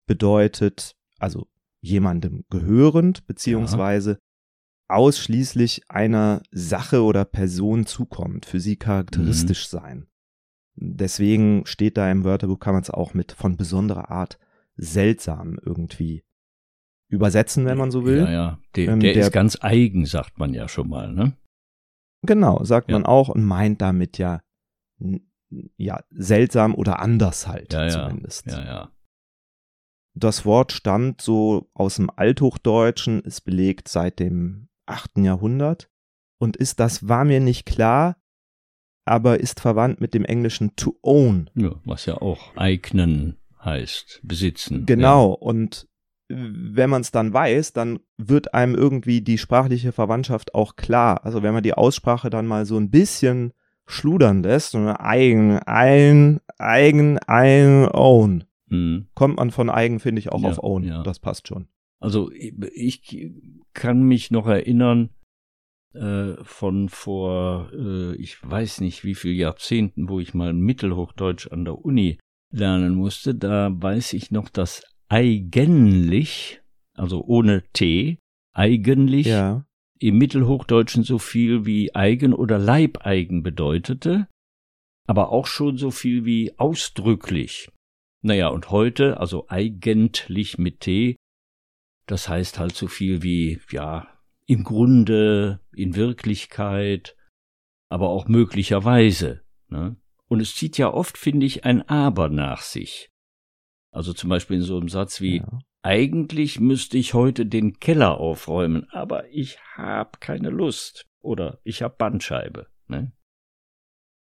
bedeutet 0.07 0.95
also 1.19 1.47
jemandem 1.81 2.45
gehörend, 2.49 3.25
beziehungsweise 3.25 4.11
ja. 4.11 4.95
ausschließlich 4.95 5.89
einer 5.89 6.41
Sache 6.51 7.03
oder 7.03 7.25
Person 7.25 7.85
zukommt, 7.85 8.45
für 8.45 8.59
sie 8.59 8.77
charakteristisch 8.77 9.71
mhm. 9.71 9.77
sein. 9.77 10.07
Deswegen 10.75 11.65
steht 11.65 11.97
da 11.97 12.09
im 12.09 12.23
Wörterbuch, 12.23 12.59
kann 12.59 12.73
man 12.73 12.83
es 12.83 12.89
auch 12.89 13.13
mit 13.13 13.33
von 13.33 13.57
besonderer 13.57 14.09
Art 14.09 14.39
seltsam 14.75 15.59
irgendwie 15.63 16.23
übersetzen, 17.09 17.65
wenn 17.65 17.77
man 17.77 17.91
so 17.91 18.05
will. 18.05 18.19
Ja, 18.19 18.31
ja. 18.31 18.59
De, 18.75 18.87
ähm, 18.87 18.99
der, 19.01 19.13
der, 19.13 19.23
ist 19.23 19.33
ganz 19.33 19.57
eigen, 19.61 20.05
sagt 20.05 20.39
man 20.39 20.53
ja 20.53 20.69
schon 20.69 20.87
mal, 20.87 21.11
ne? 21.11 21.33
Genau, 22.23 22.63
sagt 22.63 22.89
ja. 22.89 22.95
man 22.95 23.05
auch 23.05 23.29
und 23.29 23.43
meint 23.43 23.81
damit 23.81 24.17
ja, 24.17 24.41
ja, 25.75 26.03
seltsam 26.11 26.73
oder 26.75 26.99
anders 26.99 27.47
halt 27.47 27.73
ja, 27.73 27.89
zumindest. 27.89 28.45
Ja, 28.45 28.63
ja. 28.63 28.91
Das 30.13 30.45
Wort 30.45 30.71
stammt 30.71 31.21
so 31.21 31.69
aus 31.73 31.95
dem 31.95 32.09
Althochdeutschen, 32.13 33.21
ist 33.21 33.41
belegt 33.41 33.87
seit 33.87 34.19
dem 34.19 34.67
8. 34.85 35.19
Jahrhundert 35.19 35.89
und 36.37 36.57
ist, 36.57 36.79
das 36.79 37.07
war 37.07 37.23
mir 37.23 37.39
nicht 37.39 37.65
klar, 37.65 38.17
aber 39.05 39.39
ist 39.39 39.59
verwandt 39.59 40.01
mit 40.01 40.13
dem 40.13 40.25
englischen 40.25 40.75
to 40.75 40.97
own. 41.01 41.49
Ja, 41.55 41.71
was 41.85 42.05
ja 42.05 42.15
auch 42.21 42.55
eignen 42.55 43.37
heißt, 43.63 44.21
besitzen. 44.23 44.85
Genau, 44.85 45.29
ja. 45.29 45.35
und 45.35 45.87
wenn 46.33 46.89
man 46.89 47.01
es 47.01 47.11
dann 47.11 47.33
weiß, 47.33 47.73
dann 47.73 47.99
wird 48.17 48.53
einem 48.53 48.75
irgendwie 48.75 49.21
die 49.21 49.37
sprachliche 49.37 49.91
Verwandtschaft 49.91 50.55
auch 50.55 50.75
klar. 50.75 51.25
Also 51.25 51.43
wenn 51.43 51.53
man 51.53 51.63
die 51.63 51.73
Aussprache 51.73 52.29
dann 52.29 52.47
mal 52.47 52.65
so 52.65 52.77
ein 52.77 52.89
bisschen 52.89 53.53
schludern 53.85 54.43
lässt, 54.43 54.75
und 54.75 54.87
eigen, 54.87 55.59
ein, 55.59 56.39
eigen, 56.57 57.19
ein, 57.19 57.89
own, 57.91 58.45
mhm. 58.71 59.07
kommt 59.13 59.37
man 59.37 59.51
von 59.51 59.69
eigen, 59.69 59.99
finde 59.99 60.19
ich, 60.19 60.31
auch 60.31 60.41
ja, 60.41 60.49
auf 60.49 60.63
own. 60.63 60.83
Ja. 60.83 61.03
Das 61.03 61.19
passt 61.19 61.47
schon. 61.47 61.67
Also 61.99 62.31
ich 62.31 63.31
kann 63.73 64.03
mich 64.03 64.31
noch 64.31 64.47
erinnern, 64.47 65.11
äh, 65.93 66.35
von 66.43 66.89
vor, 66.89 67.69
äh, 67.73 68.15
ich 68.15 68.37
weiß 68.41 68.81
nicht 68.81 69.03
wie 69.03 69.15
viel 69.15 69.33
Jahrzehnten, 69.33 70.09
wo 70.09 70.19
ich 70.19 70.33
mal 70.33 70.53
Mittelhochdeutsch 70.53 71.51
an 71.51 71.65
der 71.65 71.83
Uni 71.83 72.17
lernen 72.51 72.95
musste, 72.95 73.35
da 73.35 73.69
weiß 73.73 74.13
ich 74.13 74.31
noch, 74.31 74.49
dass 74.49 74.83
eigentlich, 75.09 76.61
also 76.95 77.23
ohne 77.23 77.63
T, 77.73 78.19
eigentlich 78.53 79.27
ja. 79.27 79.65
im 79.99 80.17
Mittelhochdeutschen 80.17 81.03
so 81.03 81.17
viel 81.17 81.65
wie 81.65 81.93
eigen 81.93 82.33
oder 82.33 82.57
Leibeigen 82.57 83.43
bedeutete, 83.43 84.27
aber 85.07 85.29
auch 85.29 85.45
schon 85.45 85.77
so 85.77 85.91
viel 85.91 86.25
wie 86.25 86.57
ausdrücklich. 86.57 87.69
Naja, 88.21 88.49
und 88.49 88.69
heute, 88.69 89.19
also 89.19 89.45
eigentlich 89.49 90.57
mit 90.57 90.81
T, 90.81 91.15
das 92.05 92.29
heißt 92.29 92.59
halt 92.59 92.75
so 92.75 92.87
viel 92.87 93.23
wie, 93.23 93.59
ja, 93.71 94.07
im 94.45 94.63
Grunde, 94.63 95.59
in 95.73 95.95
Wirklichkeit, 95.95 97.15
aber 97.89 98.09
auch 98.09 98.27
möglicherweise. 98.27 99.41
Ne? 99.69 99.95
Und 100.27 100.39
es 100.39 100.55
zieht 100.55 100.77
ja 100.77 100.93
oft, 100.93 101.17
finde 101.17 101.45
ich, 101.45 101.65
ein 101.65 101.87
Aber 101.87 102.29
nach 102.29 102.61
sich. 102.61 103.09
Also 103.91 104.13
zum 104.13 104.29
Beispiel 104.29 104.57
in 104.57 104.63
so 104.63 104.77
einem 104.77 104.89
Satz 104.89 105.19
wie, 105.19 105.37
ja. 105.37 105.59
eigentlich 105.81 106.59
müsste 106.59 106.97
ich 106.97 107.13
heute 107.13 107.45
den 107.45 107.79
Keller 107.79 108.17
aufräumen, 108.17 108.87
aber 108.91 109.29
ich 109.29 109.57
hab 109.75 110.21
keine 110.21 110.49
Lust. 110.49 111.05
Oder 111.21 111.59
ich 111.63 111.81
hab 111.83 111.97
Bandscheibe. 111.97 112.67
Ne? 112.87 113.11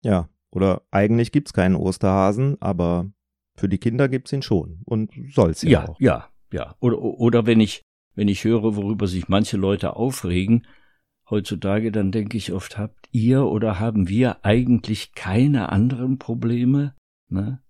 Ja, 0.03 0.29
oder 0.51 0.81
eigentlich 0.91 1.31
gibt's 1.31 1.53
keinen 1.53 1.75
Osterhasen, 1.75 2.61
aber 2.61 3.11
für 3.59 3.69
die 3.69 3.77
Kinder 3.77 4.09
gibt's 4.09 4.33
ihn 4.33 4.41
schon. 4.41 4.81
Und 4.85 5.11
soll's 5.33 5.61
ja, 5.61 5.69
ja 5.69 5.89
auch. 5.89 5.99
Ja, 5.99 6.29
ja. 6.51 6.75
Oder, 6.79 7.01
oder 7.01 7.45
wenn 7.45 7.59
ich, 7.59 7.81
wenn 8.15 8.27
ich 8.27 8.43
höre, 8.43 8.75
worüber 8.75 9.07
sich 9.07 9.27
manche 9.27 9.57
Leute 9.57 9.95
aufregen, 9.95 10.65
heutzutage, 11.29 11.91
dann 11.91 12.11
denke 12.11 12.37
ich 12.37 12.53
oft, 12.53 12.77
habt 12.77 13.07
ihr 13.11 13.45
oder 13.45 13.79
haben 13.79 14.09
wir 14.09 14.43
eigentlich 14.43 15.13
keine 15.13 15.71
anderen 15.71 16.17
Probleme? 16.17 16.95
Ne? 17.29 17.61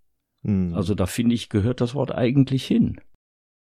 Hm. 0.44 0.74
Also 0.74 0.96
da 0.96 1.06
finde 1.06 1.36
ich, 1.36 1.50
gehört 1.50 1.82
das 1.82 1.94
Wort 1.94 2.14
eigentlich 2.14 2.66
hin. 2.66 3.02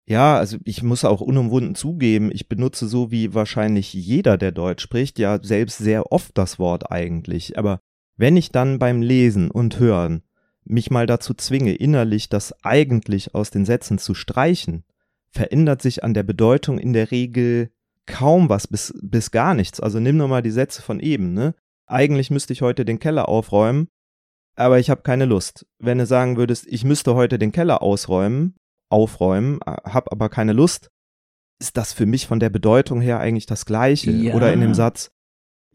Ja, 0.10 0.38
also 0.38 0.58
ich 0.64 0.84
muss 0.84 1.04
auch 1.04 1.20
unumwunden 1.20 1.76
zugeben, 1.76 2.32
ich 2.32 2.48
benutze 2.48 2.88
so 2.88 3.12
wie 3.12 3.34
wahrscheinlich 3.34 3.94
jeder, 3.94 4.38
der 4.38 4.54
Deutsch 4.54 4.82
spricht, 4.82 5.20
ja 5.20 5.44
selbst 5.44 5.80
sehr 5.80 6.14
oft 6.14 6.38
das 6.38 6.60
Wort 6.60 6.92
eigentlich. 6.92 7.58
Aber 7.58 7.80
wenn 8.16 8.38
ich 8.38 8.52
dann 8.52 8.80
beim 8.80 9.02
Lesen 9.02 9.52
und 9.52 9.80
Hören 9.80 10.24
mich 10.70 10.92
mal 10.92 11.06
dazu 11.06 11.34
zwinge, 11.34 11.74
innerlich 11.74 12.30
das 12.30 12.54
eigentlich 12.64 13.36
aus 13.36 13.50
den 13.50 13.66
Sätzen 13.66 13.98
zu 13.98 14.14
streichen, 14.14 14.84
verändert 15.30 15.82
sich 15.82 16.04
an 16.04 16.14
der 16.14 16.24
Bedeutung 16.24 16.78
in 16.78 16.94
der 16.94 17.12
Regel 17.12 17.72
kaum 18.06 18.50
was 18.50 18.68
bis, 18.68 18.94
bis 19.02 19.32
gar 19.32 19.54
nichts. 19.54 19.80
Also 19.80 20.00
nimm 20.00 20.18
nur 20.18 20.28
mal 20.28 20.42
die 20.42 20.52
Sätze 20.52 20.82
von 20.82 21.00
eben, 21.00 21.34
ne? 21.34 21.56
Eigentlich 21.86 22.32
müsste 22.32 22.54
ich 22.54 22.62
heute 22.62 22.84
den 22.84 23.00
Keller 23.00 23.30
aufräumen, 23.30 23.88
aber 24.56 24.80
ich 24.80 24.90
habe 24.90 25.02
keine 25.04 25.26
Lust. 25.26 25.66
Wenn 25.80 26.00
du 26.00 26.06
sagen 26.06 26.36
würdest, 26.36 26.68
ich 26.68 26.84
müsste 26.84 27.16
heute 27.16 27.40
den 27.40 27.52
Keller 27.52 27.82
ausräumen, 27.82 28.56
aufräumen, 28.90 29.60
hab 29.66 30.12
aber 30.12 30.30
keine 30.30 30.54
Lust, 30.54 30.90
ist 31.60 31.78
das 31.78 31.94
für 31.94 32.06
mich 32.06 32.28
von 32.28 32.40
der 32.40 32.50
Bedeutung 32.50 33.02
her 33.02 33.20
eigentlich 33.20 33.46
das 33.46 33.66
Gleiche. 33.66 34.12
Ja. 34.12 34.34
Oder 34.36 34.52
in 34.52 34.62
dem 34.62 34.74
Satz, 34.74 35.12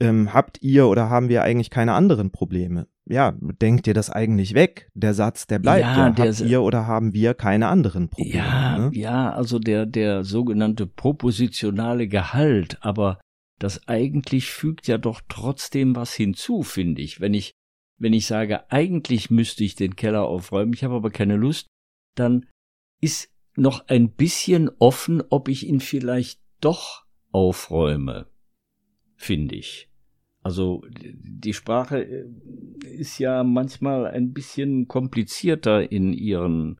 ähm, 0.00 0.35
habt 0.35 0.62
ihr 0.62 0.88
oder 0.88 1.09
haben 1.11 1.28
wir 1.28 1.42
eigentlich 1.42 1.70
keine 1.70 1.94
anderen 1.94 2.31
Probleme? 2.31 2.88
Ja, 3.09 3.33
denkt 3.41 3.87
ihr 3.87 3.95
das 3.95 4.11
eigentlich 4.11 4.55
weg? 4.55 4.88
Der 4.95 5.15
Satz, 5.15 5.47
der 5.47 5.59
bleibt 5.59 5.83
ja. 5.83 5.97
ja. 5.97 6.11
Der 6.11 6.27
Habt 6.27 6.41
ihr 6.41 6.62
oder 6.62 6.87
haben 6.87 7.12
wir 7.12 7.35
keine 7.35 7.69
anderen 7.69 8.09
Probleme? 8.09 8.37
Ja, 8.37 8.79
ne? 8.79 8.91
ja, 8.95 9.33
also 9.33 9.59
der, 9.59 9.87
der 9.87 10.25
sogenannte 10.25 10.87
propositionale 10.87 12.07
Gehalt, 12.07 12.79
aber 12.81 13.21
das 13.59 13.87
eigentlich 13.88 14.51
fügt 14.51 14.88
ja 14.88 14.99
doch 14.99 15.21
trotzdem 15.29 15.97
was 15.97 16.15
hinzu, 16.15 16.62
finde 16.62 17.03
ich. 17.03 17.21
Wenn 17.21 17.35
ich, 17.35 17.53
wenn 17.99 18.12
ich 18.12 18.27
sage, 18.27 18.71
eigentlich 18.71 19.31
müsste 19.31 19.65
ich 19.65 19.75
den 19.75 19.97
Keller 19.97 20.25
aufräumen, 20.25 20.73
ich 20.73 20.85
habe 20.85 20.95
aber 20.95 21.11
keine 21.11 21.37
Lust, 21.37 21.67
dann 22.17 22.47
ist 23.01 23.31
noch 23.57 23.88
ein 23.88 24.11
bisschen 24.11 24.71
offen, 24.79 25.23
ob 25.29 25.49
ich 25.49 25.67
ihn 25.67 25.81
vielleicht 25.81 26.41
doch 26.61 27.05
aufräume, 27.33 28.27
finde 29.17 29.57
ich. 29.57 29.91
Also 30.42 30.83
die 30.90 31.55
Sprache 31.55 32.02
äh, 32.02 32.26
ist 32.85 33.18
ja 33.18 33.44
manchmal 33.44 34.07
ein 34.07 34.33
bisschen 34.33 34.88
komplizierter 34.88 35.90
in 35.90 36.12
ihren 36.12 36.78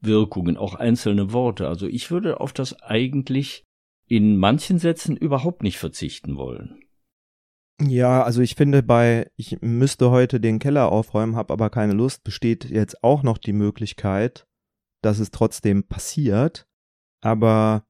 Wirkungen, 0.00 0.56
auch 0.56 0.74
einzelne 0.74 1.32
Worte. 1.32 1.68
Also 1.68 1.86
ich 1.86 2.10
würde 2.10 2.40
auf 2.40 2.52
das 2.52 2.80
eigentlich 2.82 3.64
in 4.06 4.36
manchen 4.36 4.78
Sätzen 4.78 5.16
überhaupt 5.16 5.62
nicht 5.62 5.78
verzichten 5.78 6.36
wollen. 6.36 6.80
Ja, 7.80 8.22
also 8.22 8.40
ich 8.40 8.54
finde 8.54 8.82
bei, 8.82 9.30
ich 9.36 9.60
müsste 9.60 10.10
heute 10.10 10.40
den 10.40 10.58
Keller 10.58 10.92
aufräumen, 10.92 11.36
habe 11.36 11.52
aber 11.52 11.70
keine 11.70 11.92
Lust, 11.92 12.22
besteht 12.22 12.64
jetzt 12.64 13.02
auch 13.02 13.22
noch 13.22 13.36
die 13.36 13.52
Möglichkeit, 13.52 14.46
dass 15.02 15.18
es 15.18 15.30
trotzdem 15.30 15.84
passiert. 15.84 16.68
Aber 17.20 17.84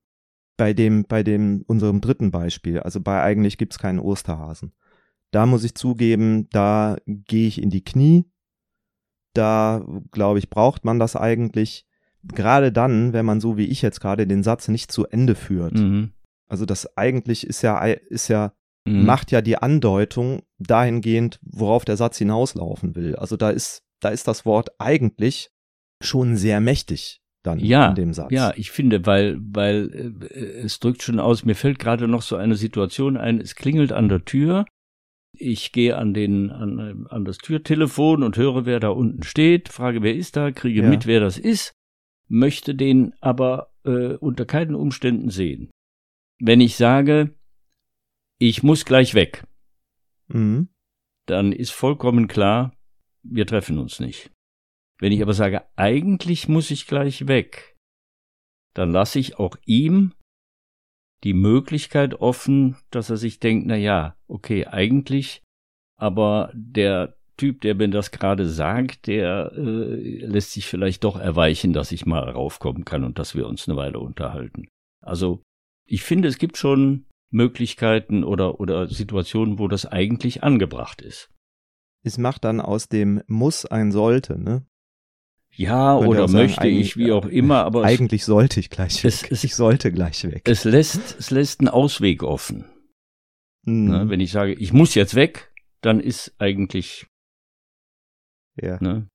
bei 0.56 0.72
dem, 0.72 1.04
bei 1.04 1.22
dem, 1.22 1.64
unserem 1.66 2.00
dritten 2.00 2.30
Beispiel, 2.30 2.80
also 2.80 3.00
bei 3.00 3.22
eigentlich 3.22 3.58
gibt's 3.58 3.78
keinen 3.78 3.98
Osterhasen. 3.98 4.72
Da 5.34 5.46
muss 5.46 5.64
ich 5.64 5.74
zugeben, 5.74 6.48
da 6.50 6.96
gehe 7.06 7.48
ich 7.48 7.60
in 7.60 7.70
die 7.70 7.82
Knie. 7.82 8.24
Da, 9.34 9.84
glaube 10.12 10.38
ich, 10.38 10.48
braucht 10.48 10.84
man 10.84 11.00
das 11.00 11.16
eigentlich. 11.16 11.86
Gerade 12.22 12.70
dann, 12.70 13.12
wenn 13.12 13.26
man 13.26 13.40
so 13.40 13.56
wie 13.56 13.66
ich 13.66 13.82
jetzt 13.82 14.00
gerade 14.00 14.28
den 14.28 14.44
Satz 14.44 14.68
nicht 14.68 14.92
zu 14.92 15.06
Ende 15.06 15.34
führt. 15.34 15.74
Mhm. 15.74 16.12
Also 16.46 16.66
das 16.66 16.96
eigentlich 16.96 17.44
ist 17.44 17.62
ja, 17.62 17.84
ist 17.84 18.28
ja, 18.28 18.52
mhm. 18.84 19.04
macht 19.06 19.32
ja 19.32 19.40
die 19.40 19.58
Andeutung 19.58 20.42
dahingehend, 20.58 21.40
worauf 21.42 21.84
der 21.84 21.96
Satz 21.96 22.16
hinauslaufen 22.18 22.94
will. 22.94 23.16
Also 23.16 23.36
da 23.36 23.50
ist, 23.50 23.82
da 23.98 24.10
ist 24.10 24.28
das 24.28 24.46
Wort 24.46 24.70
eigentlich 24.78 25.50
schon 26.00 26.36
sehr 26.36 26.60
mächtig 26.60 27.22
dann 27.42 27.58
ja, 27.58 27.88
in 27.88 27.96
dem 27.96 28.12
Satz. 28.12 28.30
Ja, 28.30 28.52
ich 28.54 28.70
finde, 28.70 29.04
weil, 29.04 29.38
weil 29.40 30.22
äh, 30.30 30.62
es 30.64 30.78
drückt 30.78 31.02
schon 31.02 31.18
aus, 31.18 31.44
mir 31.44 31.56
fällt 31.56 31.80
gerade 31.80 32.06
noch 32.06 32.22
so 32.22 32.36
eine 32.36 32.54
Situation 32.54 33.16
ein, 33.16 33.40
es 33.40 33.56
klingelt 33.56 33.92
an 33.92 34.08
der 34.08 34.24
Tür, 34.24 34.64
ich 35.38 35.72
gehe 35.72 35.96
an 35.96 36.14
den, 36.14 36.50
an, 36.50 37.06
an 37.08 37.24
das 37.24 37.38
Türtelefon 37.38 38.22
und 38.22 38.36
höre, 38.36 38.66
wer 38.66 38.80
da 38.80 38.88
unten 38.88 39.22
steht, 39.22 39.68
frage, 39.68 40.02
wer 40.02 40.14
ist 40.14 40.36
da, 40.36 40.50
kriege 40.50 40.82
ja. 40.82 40.88
mit, 40.88 41.06
wer 41.06 41.20
das 41.20 41.38
ist, 41.38 41.72
möchte 42.28 42.74
den 42.74 43.14
aber 43.20 43.72
äh, 43.84 44.14
unter 44.14 44.46
keinen 44.46 44.74
Umständen 44.74 45.30
sehen. 45.30 45.70
Wenn 46.38 46.60
ich 46.60 46.76
sage, 46.76 47.34
ich 48.38 48.62
muss 48.62 48.84
gleich 48.84 49.14
weg, 49.14 49.44
mhm. 50.28 50.68
dann 51.26 51.52
ist 51.52 51.70
vollkommen 51.70 52.28
klar, 52.28 52.74
wir 53.22 53.46
treffen 53.46 53.78
uns 53.78 54.00
nicht. 54.00 54.30
Wenn 54.98 55.12
ich 55.12 55.22
aber 55.22 55.34
sage, 55.34 55.62
eigentlich 55.76 56.48
muss 56.48 56.70
ich 56.70 56.86
gleich 56.86 57.26
weg, 57.26 57.76
dann 58.74 58.90
lasse 58.90 59.18
ich 59.18 59.38
auch 59.38 59.56
ihm 59.64 60.12
die 61.24 61.34
Möglichkeit 61.34 62.14
offen, 62.20 62.76
dass 62.90 63.10
er 63.10 63.16
sich 63.16 63.40
denkt, 63.40 63.66
na 63.66 63.76
ja, 63.76 64.16
okay, 64.28 64.66
eigentlich, 64.66 65.42
aber 65.98 66.50
der 66.54 67.16
Typ, 67.36 67.62
der 67.62 67.74
mir 67.74 67.88
das 67.88 68.12
gerade 68.12 68.48
sagt, 68.48 69.08
der 69.08 69.52
äh, 69.56 70.24
lässt 70.24 70.52
sich 70.52 70.66
vielleicht 70.66 71.02
doch 71.02 71.18
erweichen, 71.18 71.72
dass 71.72 71.90
ich 71.90 72.06
mal 72.06 72.28
raufkommen 72.28 72.84
kann 72.84 73.02
und 73.02 73.18
dass 73.18 73.34
wir 73.34 73.48
uns 73.48 73.68
eine 73.68 73.76
Weile 73.76 73.98
unterhalten. 73.98 74.68
Also, 75.02 75.42
ich 75.86 76.04
finde, 76.04 76.28
es 76.28 76.38
gibt 76.38 76.56
schon 76.56 77.06
Möglichkeiten 77.30 78.22
oder, 78.22 78.60
oder 78.60 78.86
Situationen, 78.86 79.58
wo 79.58 79.66
das 79.66 79.84
eigentlich 79.84 80.44
angebracht 80.44 81.02
ist. 81.02 81.28
Es 82.04 82.18
macht 82.18 82.44
dann 82.44 82.60
aus 82.60 82.88
dem 82.88 83.22
Muss 83.26 83.66
ein 83.66 83.90
Sollte, 83.90 84.38
ne? 84.38 84.64
Ja, 85.56 85.96
oder 85.96 86.28
sagen, 86.28 86.32
möchte 86.32 86.68
ich, 86.68 86.96
wie 86.96 87.12
auch 87.12 87.26
immer, 87.26 87.64
aber 87.64 87.84
eigentlich 87.84 88.22
es, 88.22 88.26
sollte 88.26 88.60
ich 88.60 88.70
gleich 88.70 89.04
weg. 89.04 89.12
Es, 89.12 89.30
es, 89.30 89.44
ich 89.44 89.54
sollte 89.54 89.92
gleich 89.92 90.24
weg. 90.24 90.42
Es 90.46 90.64
lässt, 90.64 91.16
es 91.18 91.30
lässt 91.30 91.60
einen 91.60 91.68
Ausweg 91.68 92.22
offen. 92.22 92.64
Mhm. 93.64 93.88
Ne, 93.88 94.08
wenn 94.08 94.20
ich 94.20 94.32
sage, 94.32 94.52
ich 94.54 94.72
muss 94.72 94.94
jetzt 94.94 95.14
weg, 95.14 95.52
dann 95.80 96.00
ist 96.00 96.34
eigentlich. 96.38 97.06
Ja. 98.60 98.78
Ne? 98.80 99.08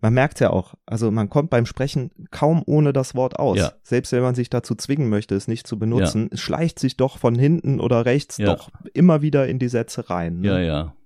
Man 0.00 0.14
merkt 0.14 0.40
ja 0.40 0.50
auch, 0.50 0.74
also 0.84 1.10
man 1.10 1.30
kommt 1.30 1.50
beim 1.50 1.64
Sprechen 1.64 2.10
kaum 2.30 2.62
ohne 2.66 2.92
das 2.92 3.14
Wort 3.14 3.38
aus. 3.38 3.58
Ja. 3.58 3.72
Selbst 3.82 4.12
wenn 4.12 4.22
man 4.22 4.34
sich 4.34 4.50
dazu 4.50 4.74
zwingen 4.74 5.08
möchte, 5.08 5.34
es 5.34 5.48
nicht 5.48 5.66
zu 5.66 5.78
benutzen, 5.78 6.24
ja. 6.24 6.28
es 6.32 6.40
schleicht 6.40 6.78
sich 6.78 6.96
doch 6.96 7.18
von 7.18 7.34
hinten 7.34 7.80
oder 7.80 8.04
rechts 8.04 8.36
ja. 8.36 8.46
doch 8.46 8.70
immer 8.92 9.22
wieder 9.22 9.48
in 9.48 9.58
die 9.58 9.68
Sätze 9.68 10.10
rein. 10.10 10.40
Ne? 10.40 10.48
Ja, 10.48 10.58
ja. 10.58 10.96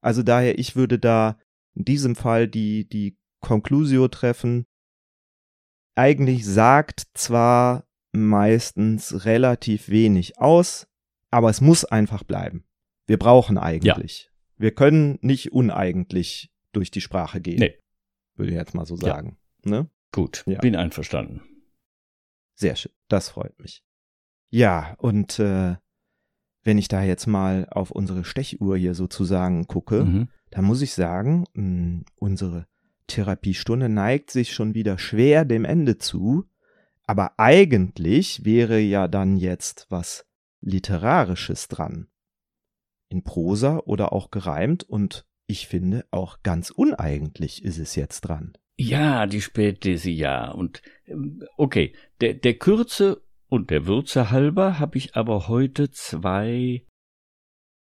Also 0.00 0.22
daher, 0.22 0.58
ich 0.58 0.74
würde 0.74 0.98
da 0.98 1.38
in 1.74 1.84
diesem 1.84 2.16
Fall 2.16 2.48
die, 2.48 2.88
die 2.88 3.17
Conclusio 3.40 4.08
treffen. 4.08 4.66
Eigentlich 5.94 6.46
sagt 6.46 7.06
zwar 7.14 7.86
meistens 8.12 9.24
relativ 9.24 9.88
wenig 9.88 10.38
aus, 10.38 10.86
aber 11.30 11.50
es 11.50 11.60
muss 11.60 11.84
einfach 11.84 12.24
bleiben. 12.24 12.64
Wir 13.06 13.18
brauchen 13.18 13.58
eigentlich. 13.58 14.24
Ja. 14.24 14.30
Wir 14.56 14.74
können 14.74 15.18
nicht 15.22 15.52
uneigentlich 15.52 16.50
durch 16.72 16.90
die 16.90 17.00
Sprache 17.00 17.40
gehen. 17.40 17.58
Nee. 17.58 17.78
Würde 18.36 18.52
ich 18.52 18.56
jetzt 18.56 18.74
mal 18.74 18.86
so 18.86 18.96
sagen. 18.96 19.38
Ja. 19.64 19.70
Ne? 19.70 19.90
Gut, 20.12 20.44
ja. 20.46 20.58
bin 20.60 20.76
einverstanden. 20.76 21.42
Sehr 22.54 22.76
schön, 22.76 22.92
das 23.08 23.28
freut 23.28 23.58
mich. 23.60 23.82
Ja, 24.50 24.94
und 24.98 25.38
äh, 25.38 25.76
wenn 26.64 26.78
ich 26.78 26.88
da 26.88 27.02
jetzt 27.02 27.26
mal 27.26 27.68
auf 27.70 27.90
unsere 27.90 28.24
Stechuhr 28.24 28.76
hier 28.76 28.94
sozusagen 28.94 29.66
gucke, 29.66 30.04
mhm. 30.04 30.28
dann 30.50 30.64
muss 30.64 30.82
ich 30.82 30.92
sagen, 30.92 31.44
mh, 31.52 32.02
unsere 32.16 32.66
Therapiestunde 33.08 33.88
neigt 33.88 34.30
sich 34.30 34.52
schon 34.52 34.74
wieder 34.74 34.98
schwer 34.98 35.44
dem 35.44 35.64
Ende 35.64 35.98
zu, 35.98 36.44
aber 37.06 37.32
eigentlich 37.38 38.44
wäre 38.44 38.78
ja 38.78 39.08
dann 39.08 39.36
jetzt 39.36 39.86
was 39.90 40.26
Literarisches 40.60 41.68
dran. 41.68 42.08
In 43.08 43.24
Prosa 43.24 43.78
oder 43.78 44.12
auch 44.12 44.30
gereimt 44.30 44.84
und 44.84 45.26
ich 45.46 45.66
finde 45.66 46.04
auch 46.10 46.42
ganz 46.42 46.70
uneigentlich 46.70 47.64
ist 47.64 47.78
es 47.78 47.96
jetzt 47.96 48.20
dran. 48.20 48.52
Ja, 48.76 49.26
die 49.26 49.40
Spätthese 49.40 50.10
ja. 50.10 50.50
Und 50.50 50.82
ähm, 51.06 51.42
okay, 51.56 51.94
der, 52.20 52.34
der 52.34 52.54
Kürze 52.54 53.22
und 53.48 53.70
der 53.70 53.86
Würze 53.86 54.30
halber 54.30 54.78
habe 54.78 54.98
ich 54.98 55.16
aber 55.16 55.48
heute 55.48 55.90
zwei 55.90 56.84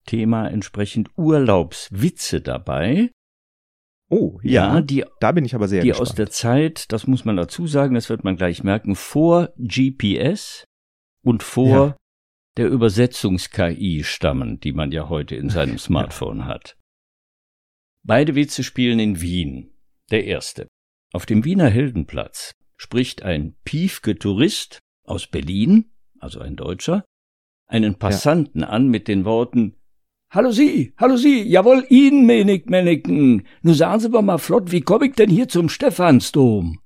Thema 0.06 0.48
entsprechend 0.48 1.10
Urlaubswitze 1.16 2.42
dabei. 2.42 3.12
Oh, 4.14 4.42
ja, 4.44 4.76
ja, 4.76 4.82
die, 4.82 5.06
da 5.22 5.32
bin 5.32 5.46
ich 5.46 5.56
aber 5.56 5.70
sehr 5.70 5.82
Die 5.82 5.88
gespannt. 5.88 6.10
aus 6.10 6.16
der 6.16 6.30
Zeit, 6.30 6.92
das 6.92 7.08
muss 7.08 7.24
man 7.24 7.38
dazu 7.38 7.66
sagen, 7.66 7.96
das 7.96 8.10
wird 8.10 8.26
man 8.26 8.36
gleich 8.36 8.62
merken, 8.62 8.96
vor 8.96 9.54
GPS 9.58 10.66
und 11.24 11.44
vor 11.44 11.68
ja. 11.68 11.98
der 12.58 12.68
Übersetzungs-KI 12.68 14.04
stammen, 14.04 14.60
die 14.60 14.74
man 14.74 14.92
ja 14.92 15.08
heute 15.08 15.36
in 15.36 15.50
seinem 15.50 15.78
Smartphone 15.80 16.40
ja. 16.40 16.46
hat. 16.48 16.78
Beide 18.04 18.36
Witze 18.36 18.64
spielen 18.64 19.00
in 19.00 19.22
Wien. 19.22 19.74
Der 20.12 20.26
erste. 20.26 20.68
Auf 21.14 21.26
dem 21.26 21.46
Wiener 21.46 21.70
Heldenplatz 21.70 22.52
spricht 22.76 23.24
ein 23.24 23.56
piefke 23.64 24.18
Tourist 24.18 24.80
aus 25.06 25.28
Berlin, 25.28 25.90
also 26.20 26.42
ein 26.42 26.58
Deutscher, 26.58 27.06
einen 27.68 27.98
Passanten 27.98 28.66
an 28.66 28.90
mit 28.90 29.08
den 29.08 29.24
Worten 29.24 29.78
Hallo 30.34 30.52
Sie, 30.52 30.94
hallo 30.96 31.18
Sie, 31.18 31.44
jawohl, 31.44 31.86
Ihnen, 31.90 32.26
Menig, 32.26 32.70
Meniken. 32.70 33.46
Nun 33.64 33.74
sagen 33.74 34.00
Sie 34.00 34.08
aber 34.08 34.22
mal 34.22 34.38
flott, 34.38 34.72
wie 34.72 34.80
komm 34.80 35.04
ich 35.04 35.14
denn 35.16 35.30
hier 35.30 35.50
zum 35.50 35.68
Stephansdom? 35.68 36.80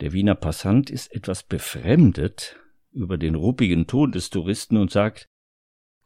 Der 0.00 0.14
Wiener 0.14 0.34
Passant 0.34 0.88
ist 0.88 1.12
etwas 1.14 1.42
befremdet 1.42 2.58
über 2.90 3.18
den 3.18 3.34
ruppigen 3.34 3.86
Ton 3.86 4.12
des 4.12 4.30
Touristen 4.30 4.78
und 4.78 4.90
sagt, 4.90 5.28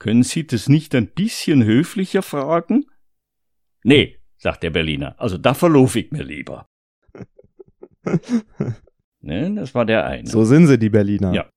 können 0.00 0.24
Sie 0.24 0.44
das 0.44 0.68
nicht 0.68 0.96
ein 0.96 1.12
bisschen 1.12 1.62
höflicher 1.62 2.22
fragen? 2.22 2.86
Nee, 3.84 4.18
sagt 4.38 4.64
der 4.64 4.70
Berliner, 4.70 5.14
also 5.20 5.38
da 5.38 5.54
verlaufe 5.54 6.00
ich 6.00 6.10
mir 6.10 6.24
lieber. 6.24 6.66
ne, 9.20 9.54
das 9.54 9.76
war 9.76 9.86
der 9.86 10.06
eine. 10.06 10.28
So 10.28 10.42
sind 10.42 10.66
sie, 10.66 10.76
die 10.76 10.90
Berliner. 10.90 11.32
Ja. 11.32 11.48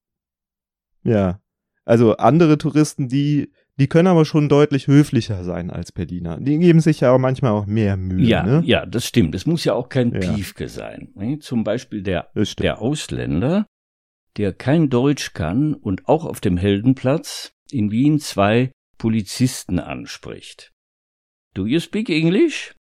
Ja. 1.01 1.41
Also 1.85 2.17
andere 2.17 2.59
Touristen, 2.59 3.07
die 3.07 3.51
die 3.77 3.87
können 3.87 4.07
aber 4.07 4.23
schon 4.23 4.47
deutlich 4.47 4.87
höflicher 4.87 5.43
sein 5.43 5.69
als 5.69 5.91
Berliner. 5.91 6.39
Die 6.39 6.57
geben 6.57 6.79
sich 6.79 7.01
ja 7.01 7.11
auch 7.11 7.17
manchmal 7.17 7.51
auch 7.51 7.65
mehr 7.65 7.97
Mühe. 7.97 8.25
Ja, 8.25 8.43
ne? 8.43 8.61
ja, 8.65 8.85
das 8.85 9.05
stimmt. 9.05 9.35
Es 9.35 9.45
muss 9.45 9.65
ja 9.65 9.73
auch 9.73 9.89
kein 9.89 10.13
ja. 10.13 10.19
Piefke 10.19 10.69
sein. 10.69 11.11
Ne? 11.15 11.39
Zum 11.39 11.63
Beispiel 11.63 12.01
der, 12.01 12.31
der 12.59 12.81
Ausländer, 12.81 13.65
der 14.37 14.53
kein 14.53 14.89
Deutsch 14.89 15.33
kann 15.33 15.73
und 15.73 16.07
auch 16.07 16.25
auf 16.25 16.39
dem 16.39 16.55
Heldenplatz 16.55 17.51
in 17.69 17.91
Wien 17.91 18.19
zwei 18.19 18.71
Polizisten 18.97 19.79
anspricht. 19.79 20.71
Do 21.53 21.65
you 21.65 21.79
speak 21.79 22.09
English? 22.09 22.75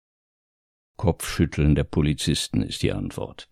Kopfschütteln 0.97 1.73
der 1.73 1.85
Polizisten 1.85 2.61
ist 2.61 2.83
die 2.83 2.91
Antwort. 2.91 3.49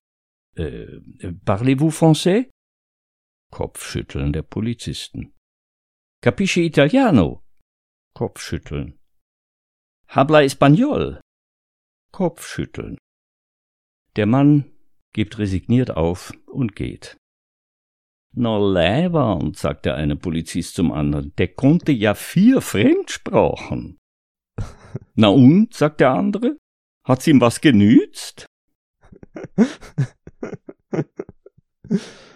Äh, 0.55 1.01
parlez-vous 1.43 1.97
français? 1.97 2.49
Kopfschütteln 3.51 4.31
der 4.31 4.43
Polizisten. 4.43 5.33
Capisci 6.23 6.67
Italiano? 6.67 7.41
Kopfschütteln. 8.13 8.99
Habla 10.07 10.43
Español? 10.43 11.19
Kopfschütteln. 12.11 12.99
Der 14.15 14.27
Mann 14.27 14.71
gibt 15.13 15.39
resigniert 15.39 15.89
auf 15.89 16.31
und 16.45 16.75
geht. 16.75 17.17
Na 18.35 18.59
leibernd, 18.59 19.57
sagt 19.57 19.87
der 19.87 19.95
eine 19.95 20.15
Polizist 20.15 20.75
zum 20.75 20.91
anderen, 20.91 21.33
der 21.39 21.55
konnte 21.55 21.91
ja 21.91 22.13
vier 22.13 22.61
Fremdsprachen. 22.61 23.97
Na 25.15 25.29
und, 25.29 25.73
sagt 25.73 26.01
der 26.01 26.11
andere, 26.11 26.55
hat's 27.03 27.25
ihm 27.25 27.41
was 27.41 27.61
genützt? 27.61 28.45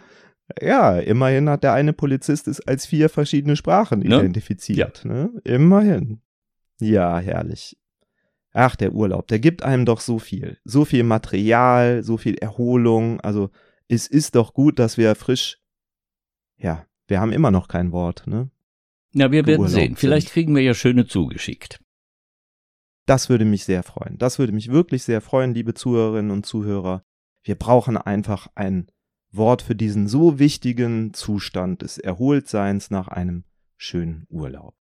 ja, 0.62 1.00
immerhin 1.00 1.50
hat 1.50 1.64
der 1.64 1.74
eine 1.74 1.94
Polizist 1.94 2.48
es 2.48 2.62
als 2.62 2.86
vier 2.86 3.10
verschiedene 3.10 3.56
Sprachen 3.56 4.00
ne? 4.00 4.06
identifiziert. 4.06 5.04
Ja. 5.04 5.12
Ne? 5.12 5.42
Immerhin. 5.44 6.22
Ja, 6.80 7.20
herrlich. 7.20 7.78
Ach, 8.52 8.76
der 8.76 8.94
Urlaub, 8.94 9.28
der 9.28 9.40
gibt 9.40 9.64
einem 9.64 9.86
doch 9.86 10.00
so 10.00 10.18
viel. 10.18 10.58
So 10.64 10.86
viel 10.86 11.04
Material, 11.04 12.04
so 12.04 12.18
viel 12.18 12.36
Erholung. 12.36 13.20
Also, 13.20 13.50
es 13.90 14.08
ist 14.08 14.36
doch 14.36 14.54
gut, 14.54 14.80
dass 14.80 14.98
wir 14.98 15.14
frisch. 15.16 15.60
Ja, 16.58 16.86
wir 17.08 17.20
haben 17.20 17.34
immer 17.34 17.52
noch 17.52 17.68
kein 17.68 17.92
Wort, 17.92 18.24
ne? 18.28 18.50
Na, 19.12 19.32
wir 19.32 19.46
werden 19.46 19.68
sehen. 19.68 19.96
Vielleicht 19.96 20.30
kriegen 20.30 20.56
wir 20.56 20.62
ja 20.62 20.74
schöne 20.74 21.06
zugeschickt. 21.06 21.80
Das 23.06 23.30
würde 23.30 23.46
mich 23.46 23.66
sehr 23.66 23.84
freuen. 23.84 24.18
Das 24.18 24.40
würde 24.40 24.54
mich 24.54 24.72
wirklich 24.72 25.04
sehr 25.04 25.22
freuen, 25.22 25.54
liebe 25.54 25.74
Zuhörerinnen 25.74 26.32
und 26.32 26.46
Zuhörer. 26.46 27.04
Wir 27.44 27.56
brauchen 27.56 27.98
einfach 27.98 28.48
ein 28.56 28.88
Wort 29.38 29.62
für 29.62 29.76
diesen 29.76 30.08
so 30.08 30.40
wichtigen 30.40 31.14
Zustand 31.14 31.82
des 31.82 31.98
Erholtseins 31.98 32.90
nach 32.90 33.08
einem 33.08 33.44
schönen 33.78 34.26
Urlaub. 34.30 34.76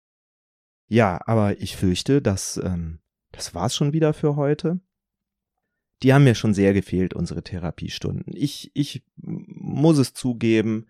Ja, 0.87 1.19
aber 1.25 1.59
ich 1.59 1.75
fürchte, 1.75 2.21
dass 2.21 2.57
ähm, 2.57 2.99
das 3.31 3.55
war's 3.55 3.75
schon 3.75 3.93
wieder 3.93 4.13
für 4.13 4.35
heute. 4.35 4.79
Die 6.01 6.13
haben 6.13 6.25
mir 6.25 6.35
schon 6.35 6.53
sehr 6.53 6.73
gefehlt, 6.73 7.13
unsere 7.13 7.43
Therapiestunden. 7.43 8.33
Ich, 8.35 8.71
ich 8.73 9.03
muss 9.15 9.97
es 9.97 10.13
zugeben, 10.13 10.87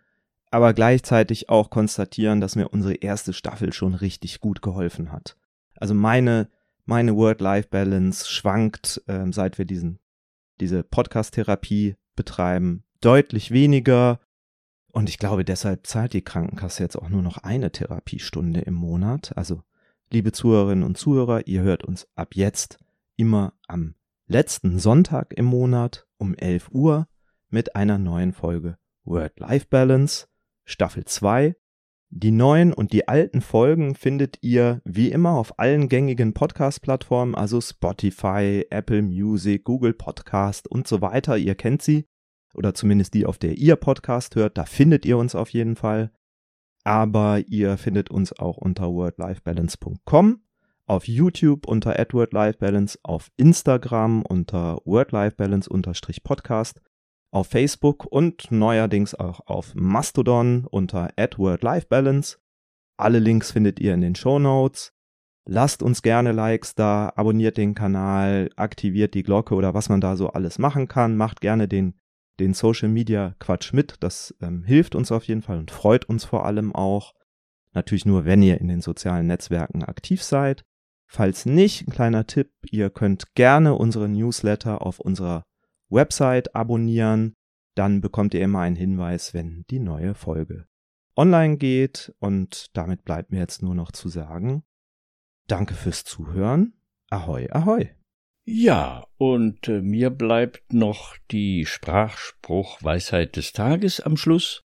aber 0.50 0.74
gleichzeitig 0.74 1.50
auch 1.50 1.70
konstatieren, 1.70 2.42
dass 2.42 2.56
mir 2.56 2.70
unsere 2.70 2.96
erste 2.96 3.34
Staffel 3.34 3.74
schon 3.74 3.94
richtig 3.94 4.40
gut 4.40 4.62
geholfen 4.62 5.12
hat. 5.12 5.38
Also 5.76 5.94
meine, 5.94 6.50
meine 6.86 7.16
Word-Life-Balance 7.16 8.30
schwankt, 8.30 9.02
äh, 9.08 9.32
seit 9.32 9.58
wir 9.58 9.66
diesen, 9.66 10.00
diese 10.60 10.84
Podcast-Therapie 10.84 11.96
betreiben, 12.16 12.84
deutlich 13.04 13.52
weniger. 13.52 14.20
Und 14.92 15.10
ich 15.10 15.18
glaube, 15.18 15.44
deshalb 15.44 15.88
zahlt 15.88 16.14
die 16.14 16.24
Krankenkasse 16.24 16.84
jetzt 16.84 16.96
auch 16.96 17.10
nur 17.10 17.22
noch 17.22 17.38
eine 17.38 17.72
Therapiestunde 17.72 18.62
im 18.62 18.76
Monat. 18.76 19.36
Also, 19.36 19.64
liebe 20.12 20.32
Zuhörerinnen 20.32 20.84
und 20.84 20.98
Zuhörer, 20.98 21.48
ihr 21.48 21.62
hört 21.62 21.84
uns 21.84 22.08
ab 22.16 22.36
jetzt 22.36 22.78
immer 23.16 23.54
am 23.68 23.96
letzten 24.28 24.80
Sonntag 24.80 25.34
im 25.34 25.46
Monat 25.46 26.08
um 26.18 26.36
11 26.36 26.70
Uhr 26.72 27.08
mit 27.50 27.76
einer 27.76 27.98
neuen 27.98 28.34
Folge 28.34 28.78
Word-Life-Balance. 29.04 30.28
Staffel 30.64 31.06
2. 31.06 31.56
Die 32.10 32.32
neuen 32.32 32.74
und 32.74 32.94
die 32.94 33.08
alten 33.08 33.42
Folgen 33.42 33.96
findet 33.96 34.38
ihr 34.42 34.82
wie 34.86 35.12
immer 35.12 35.32
auf 35.32 35.58
allen 35.58 35.90
gängigen 35.90 36.34
Podcast-Plattformen, 36.36 37.34
also 37.34 37.60
Spotify, 37.60 38.66
Apple 38.70 39.02
Music, 39.02 39.64
Google 39.64 39.94
Podcast 39.94 40.68
und 40.68 40.88
so 40.88 41.02
weiter. 41.02 41.38
Ihr 41.38 41.56
kennt 41.56 41.82
sie. 41.82 42.06
Oder 42.54 42.74
zumindest 42.74 43.14
die, 43.14 43.26
auf 43.26 43.38
der 43.38 43.58
ihr 43.58 43.76
Podcast 43.76 44.36
hört. 44.36 44.58
Da 44.58 44.66
findet 44.66 45.06
ihr 45.06 45.18
uns 45.18 45.36
auf 45.36 45.50
jeden 45.50 45.76
Fall. 45.76 46.12
Aber 46.84 47.40
ihr 47.48 47.78
findet 47.78 48.10
uns 48.10 48.38
auch 48.38 48.58
unter 48.58 48.92
wordlifebalance.com, 48.92 50.42
auf 50.86 51.08
YouTube 51.08 51.68
unter 51.68 51.96
@wordlifebalance, 52.12 53.00
auf 53.04 53.32
Instagram 53.38 54.22
unter 54.22 54.80
wordlifebalance-podcast 54.86 56.82
auf 57.34 57.48
Facebook 57.48 58.06
und 58.06 58.52
neuerdings 58.52 59.16
auch 59.16 59.40
auf 59.48 59.74
Mastodon 59.74 60.68
unter 60.70 61.10
@wordlifebalance. 61.18 62.38
Alle 62.96 63.18
Links 63.18 63.52
findet 63.52 63.80
ihr 63.80 63.96
in 63.96 64.02
den 64.02 64.14
Show 64.14 64.38
Notes. 64.38 64.94
Lasst 65.46 65.82
uns 65.82 66.04
gerne 66.04 66.32
Likes 66.32 66.76
da, 66.76 67.12
abonniert 67.16 67.58
den 67.58 67.74
Kanal, 67.74 68.50
aktiviert 68.56 69.16
die 69.16 69.24
Glocke 69.24 69.56
oder 69.56 69.74
was 69.74 69.90
man 69.90 70.00
da 70.00 70.16
so 70.16 70.30
alles 70.30 70.60
machen 70.60 70.88
kann. 70.88 71.18
Macht 71.18 71.42
gerne 71.42 71.68
den, 71.68 71.96
den 72.40 72.54
Social 72.54 72.90
Media 72.90 73.36
Quatsch 73.40 73.74
mit. 73.74 73.96
Das 74.00 74.36
ähm, 74.42 74.64
hilft 74.64 74.96
uns 74.96 75.12
auf 75.12 75.26
jeden 75.26 75.42
Fall 75.42 75.58
und 75.60 75.72
freut 75.72 76.06
uns 76.06 76.24
vor 76.26 76.46
allem 76.46 76.74
auch. 76.74 77.14
Natürlich 77.74 78.06
nur, 78.06 78.26
wenn 78.26 78.42
ihr 78.42 78.62
in 78.62 78.68
den 78.68 78.82
sozialen 78.82 79.28
Netzwerken 79.28 79.84
aktiv 79.84 80.24
seid. 80.24 80.64
Falls 81.08 81.46
nicht, 81.46 81.88
ein 81.88 81.92
kleiner 81.92 82.26
Tipp, 82.26 82.52
ihr 82.72 82.90
könnt 82.90 83.36
gerne 83.36 83.76
unsere 83.76 84.10
Newsletter 84.10 84.82
auf 84.82 85.00
unserer 85.00 85.44
Website 85.90 86.56
abonnieren, 86.56 87.36
dann 87.76 88.02
bekommt 88.02 88.34
ihr 88.34 88.42
immer 88.42 88.62
einen 88.62 88.76
Hinweis, 88.76 89.34
wenn 89.34 89.64
die 89.70 89.80
neue 89.80 90.16
Folge 90.16 90.66
online 91.16 91.58
geht. 91.58 92.14
Und 92.20 92.76
damit 92.76 93.04
bleibt 93.04 93.32
mir 93.32 93.40
jetzt 93.40 93.62
nur 93.62 93.76
noch 93.76 93.92
zu 93.92 94.10
sagen, 94.10 94.64
danke 95.48 95.74
fürs 95.74 96.04
Zuhören. 96.04 96.74
Ahoi, 97.10 97.48
ahoi. 97.52 97.92
Ja, 98.46 99.08
und 99.18 99.68
äh, 99.68 99.82
mir 99.82 100.10
bleibt 100.10 100.74
noch 100.74 101.16
die 101.32 101.66
Sprachspruchweisheit 101.66 103.36
des 103.36 103.54
Tages 103.54 104.02
am 104.02 104.18
Schluss. 104.18 104.64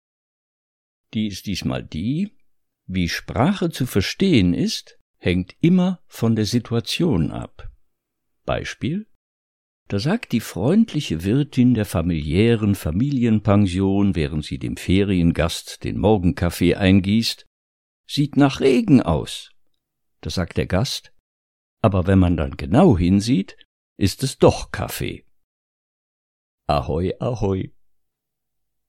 Die 1.13 1.27
ist 1.27 1.45
diesmal 1.45 1.83
die, 1.83 2.35
wie 2.85 3.07
Sprache 3.07 3.69
zu 3.69 3.85
verstehen 3.85 4.53
ist, 4.53 4.99
hängt 5.17 5.55
immer 5.61 6.03
von 6.07 6.35
der 6.35 6.45
Situation 6.45 7.31
ab. 7.31 7.69
Beispiel 8.45 9.05
da 9.91 9.99
sagt 9.99 10.31
die 10.31 10.39
freundliche 10.39 11.25
Wirtin 11.25 11.73
der 11.73 11.83
familiären 11.83 12.75
Familienpension, 12.75 14.15
während 14.15 14.45
sie 14.45 14.57
dem 14.57 14.77
Feriengast 14.77 15.83
den 15.83 15.97
Morgenkaffee 15.97 16.75
eingießt, 16.75 17.45
sieht 18.07 18.37
nach 18.37 18.61
Regen 18.61 19.01
aus. 19.01 19.51
Da 20.21 20.29
sagt 20.29 20.55
der 20.55 20.65
Gast, 20.65 21.11
aber 21.81 22.07
wenn 22.07 22.19
man 22.19 22.37
dann 22.37 22.57
genau 22.57 22.97
hinsieht, 22.97 23.57
ist 23.97 24.23
es 24.23 24.37
doch 24.37 24.71
Kaffee. 24.71 25.25
Ahoi, 26.67 27.13
ahoi. 27.19 27.73